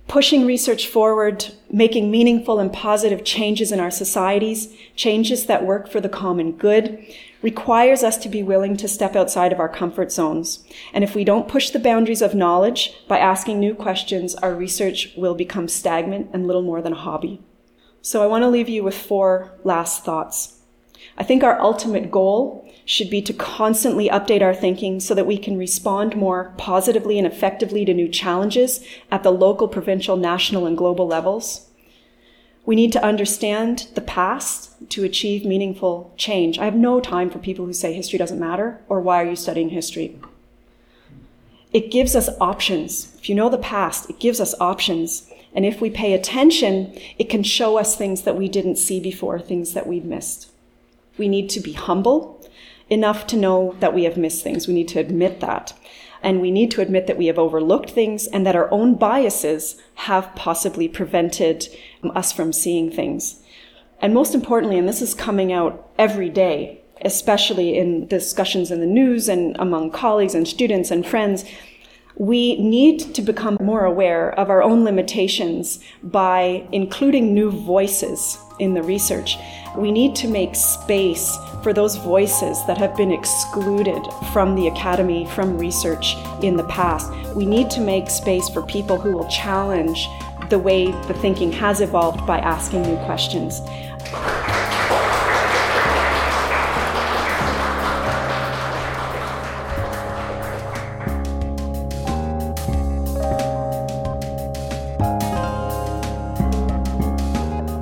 Pushing 0.08 0.46
research 0.46 0.88
forward, 0.88 1.54
making 1.72 2.12
meaningful 2.12 2.60
and 2.60 2.74
positive 2.74 3.24
changes 3.24 3.72
in 3.72 3.80
our 3.80 3.92
societies, 3.92 4.76
changes 4.96 5.46
that 5.46 5.66
work 5.66 5.90
for 5.90 6.02
the 6.02 6.10
common 6.10 6.52
good, 6.52 7.06
requires 7.42 8.04
us 8.04 8.18
to 8.18 8.30
be 8.30 8.44
willing 8.44 8.76
to 8.78 8.88
step 8.88 9.16
outside 9.16 9.54
of 9.54 9.60
our 9.60 9.70
comfort 9.70 10.12
zones. 10.12 10.66
And 10.94 11.04
if 11.04 11.16
we 11.16 11.24
don't 11.24 11.48
push 11.48 11.70
the 11.70 11.80
boundaries 11.80 12.22
of 12.22 12.36
knowledge 12.36 12.94
by 13.08 13.20
asking 13.20 13.60
new 13.60 13.74
questions, 13.74 14.36
our 14.36 14.54
research 14.54 15.14
will 15.16 15.34
become 15.34 15.68
stagnant 15.68 16.30
and 16.34 16.46
little 16.46 16.62
more 16.62 16.82
than 16.82 16.94
a 16.94 16.98
hobby. 16.98 17.42
So 18.02 18.22
I 18.22 18.28
want 18.28 18.44
to 18.44 18.50
leave 18.50 18.68
you 18.70 18.84
with 18.84 18.98
four 18.98 19.54
last 19.64 20.04
thoughts. 20.04 20.60
I 21.18 21.24
think 21.24 21.44
our 21.44 21.60
ultimate 21.60 22.12
goal 22.12 22.61
should 22.92 23.10
be 23.10 23.22
to 23.22 23.32
constantly 23.32 24.10
update 24.10 24.42
our 24.42 24.54
thinking 24.54 25.00
so 25.00 25.16
that 25.16 25.26
we 25.26 25.38
can 25.38 25.58
respond 25.58 26.14
more 26.14 26.54
positively 26.58 27.18
and 27.18 27.26
effectively 27.26 27.86
to 27.86 27.94
new 27.94 28.10
challenges 28.10 28.86
at 29.10 29.24
the 29.24 29.32
local, 29.32 29.70
provincial, 29.70 30.18
national, 30.18 30.66
and 30.66 30.78
global 30.78 31.08
levels. 31.08 31.70
We 32.66 32.76
need 32.76 32.92
to 32.92 33.02
understand 33.02 33.88
the 33.96 34.02
past 34.02 34.90
to 34.90 35.06
achieve 35.06 35.46
meaningful 35.46 36.14
change. 36.18 36.60
I 36.60 36.66
have 36.66 36.76
no 36.76 37.00
time 37.00 37.30
for 37.30 37.40
people 37.40 37.66
who 37.66 37.72
say 37.72 37.94
history 37.94 38.20
doesn't 38.20 38.38
matter 38.38 38.82
or 38.90 39.00
why 39.00 39.22
are 39.22 39.30
you 39.30 39.38
studying 39.38 39.70
history? 39.70 40.20
It 41.72 41.92
gives 41.92 42.14
us 42.14 42.28
options. 42.42 43.16
If 43.20 43.30
you 43.30 43.36
know 43.36 43.48
the 43.48 43.58
past, 43.58 44.10
it 44.10 44.20
gives 44.20 44.42
us 44.42 44.54
options. 44.60 45.32
And 45.56 45.66
if 45.66 45.80
we 45.80 45.90
pay 45.90 46.12
attention, 46.12 46.94
it 47.18 47.30
can 47.30 47.44
show 47.44 47.78
us 47.78 47.96
things 47.96 48.24
that 48.24 48.36
we 48.36 48.50
didn't 48.50 48.76
see 48.76 49.00
before, 49.00 49.40
things 49.40 49.74
that 49.76 49.88
we've 49.88 50.04
missed. 50.04 50.52
We 51.18 51.30
need 51.30 51.50
to 51.52 51.62
be 51.62 51.72
humble 51.72 52.41
enough 52.92 53.26
to 53.26 53.38
know 53.38 53.76
that 53.80 53.94
we 53.96 54.04
have 54.04 54.18
missed 54.18 54.44
things. 54.44 54.68
We 54.68 54.76
need 54.76 54.90
to 54.90 55.00
admit 55.00 55.40
that. 55.40 55.74
And 56.22 56.40
we 56.40 56.52
need 56.52 56.70
to 56.72 56.82
admit 56.82 57.08
that 57.08 57.18
we 57.18 57.26
have 57.26 57.40
overlooked 57.40 57.90
things 57.90 58.28
and 58.28 58.46
that 58.46 58.56
our 58.56 58.72
own 58.72 58.96
biases 58.96 59.82
have 59.96 60.36
possibly 60.36 60.88
prevented 60.88 61.68
us 62.14 62.32
from 62.32 62.54
seeing 62.54 62.92
things. 62.92 63.42
And 64.02 64.14
most 64.14 64.36
importantly, 64.36 64.78
and 64.78 64.88
this 64.88 65.02
is 65.02 65.16
coming 65.16 65.52
out 65.52 65.90
every 65.98 66.30
day, 66.30 66.82
especially 67.04 67.78
in 67.78 68.08
discussions 68.08 68.70
in 68.70 68.82
the 68.82 68.86
news 68.86 69.30
and 69.30 69.56
among 69.58 69.92
colleagues 69.92 70.36
and 70.36 70.48
students 70.48 70.92
and 70.92 71.06
friends, 71.08 71.46
we 72.16 72.62
need 72.62 73.14
to 73.16 73.22
become 73.22 73.58
more 73.62 73.86
aware 73.86 74.32
of 74.40 74.50
our 74.50 74.62
own 74.62 74.84
limitations 74.84 75.80
by 76.04 76.68
including 76.72 77.34
new 77.34 77.52
voices 77.52 78.38
in 78.60 78.74
the 78.74 78.84
research. 78.84 79.38
We 79.78 79.92
need 79.92 80.16
to 80.18 80.28
make 80.28 80.56
space 80.56 81.36
for 81.64 81.74
those 81.74 81.96
voices 81.96 82.66
that 82.68 82.78
have 82.78 82.96
been 82.98 83.12
excluded 83.12 84.02
from 84.34 84.56
the 84.56 84.68
academy, 84.68 85.26
from 85.28 85.58
research 85.58 86.16
in 86.44 86.58
the 86.58 86.66
past. 86.66 87.12
We 87.36 87.46
need 87.46 87.70
to 87.72 87.82
make 87.82 88.10
space 88.10 88.50
for 88.50 88.62
people 88.64 89.00
who 89.00 89.14
will 89.14 89.28
challenge 89.30 90.08
the 90.50 90.60
way 90.60 90.92
the 91.08 91.14
thinking 91.14 91.52
has 91.54 91.80
evolved 91.80 92.28
by 92.28 92.40
asking 92.40 92.84
new 92.84 92.98
questions. 93.06 93.62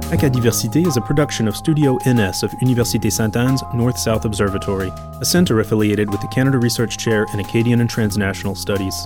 Acadiversité 0.10 0.88
is 0.88 0.98
a 0.98 1.02
production 1.02 1.48
of 1.48 1.56
Studio 1.56 2.00
NS 2.04 2.42
of 2.42 2.50
Université 2.64 3.12
Sainte-Anne's 3.12 3.62
North-South 3.76 4.26
Observatory, 4.26 4.92
a 5.22 5.24
center 5.24 5.60
affiliated 5.60 6.10
with 6.10 6.20
the 6.20 6.28
Canada 6.30 6.58
Research 6.58 6.98
Chair 6.98 7.28
in 7.32 7.40
Acadian 7.40 7.80
and 7.80 7.88
Transnational 7.88 8.56
Studies. 8.56 9.06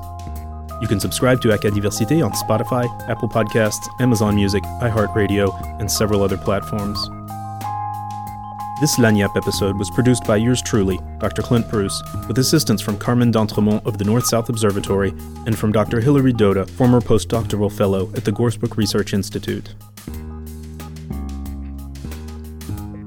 You 0.81 0.87
can 0.87 1.01
subscribe 1.01 1.41
to 1.41 1.49
Acadiversité 1.49 2.25
on 2.25 2.31
Spotify, 2.31 2.87
Apple 3.09 3.27
Podcasts, 3.27 3.85
Amazon 3.99 4.35
Music, 4.35 4.63
iHeartRadio, 4.81 5.51
and 5.81 5.91
several 5.91 6.23
other 6.23 6.37
platforms. 6.37 6.97
This 8.79 8.97
Lagniappe 8.97 9.35
episode 9.35 9.77
was 9.77 9.91
produced 9.91 10.23
by 10.23 10.37
yours 10.37 10.61
truly, 10.61 11.01
Dr. 11.19 11.41
Clint 11.41 11.69
Bruce, 11.69 12.01
with 12.29 12.37
assistance 12.39 12.81
from 12.81 12.97
Carmen 12.97 13.29
D'Entremont 13.29 13.85
of 13.85 13.97
the 13.97 14.05
North-South 14.05 14.47
Observatory 14.47 15.09
and 15.45 15.59
from 15.59 15.73
Dr. 15.73 15.99
Hilary 15.99 16.31
Doda, 16.31 16.65
former 16.65 17.01
postdoctoral 17.01 17.69
fellow 17.69 18.09
at 18.15 18.23
the 18.23 18.31
Gorsebrook 18.31 18.77
Research 18.77 19.13
Institute. 19.13 19.75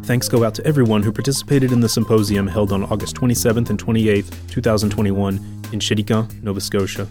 Thanks 0.06 0.28
go 0.28 0.44
out 0.44 0.54
to 0.54 0.64
everyone 0.64 1.02
who 1.02 1.10
participated 1.10 1.72
in 1.72 1.80
the 1.80 1.88
symposium 1.88 2.46
held 2.46 2.70
on 2.70 2.84
August 2.84 3.16
27th 3.16 3.70
and 3.70 3.84
28th, 3.84 4.48
2021, 4.48 5.34
in 5.72 5.80
Chéticamp, 5.80 6.44
Nova 6.44 6.60
Scotia. 6.60 7.08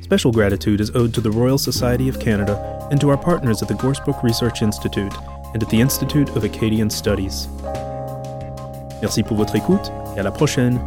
Special 0.00 0.32
gratitude 0.32 0.80
is 0.80 0.90
owed 0.96 1.14
to 1.14 1.20
the 1.20 1.30
Royal 1.30 1.58
Society 1.58 2.08
of 2.08 2.18
Canada 2.18 2.88
and 2.90 3.00
to 3.00 3.10
our 3.10 3.16
partners 3.16 3.62
at 3.62 3.68
the 3.68 3.74
Gorsebrook 3.74 4.24
Research 4.24 4.60
Institute 4.60 5.14
and 5.54 5.62
at 5.62 5.70
the 5.70 5.80
Institute 5.80 6.30
of 6.30 6.42
Acadian 6.42 6.90
Studies. 6.90 7.46
Merci 9.00 9.22
pour 9.22 9.36
votre 9.36 9.54
écoute 9.54 9.92
et 10.16 10.18
à 10.18 10.24
la 10.24 10.32
prochaine! 10.32 10.80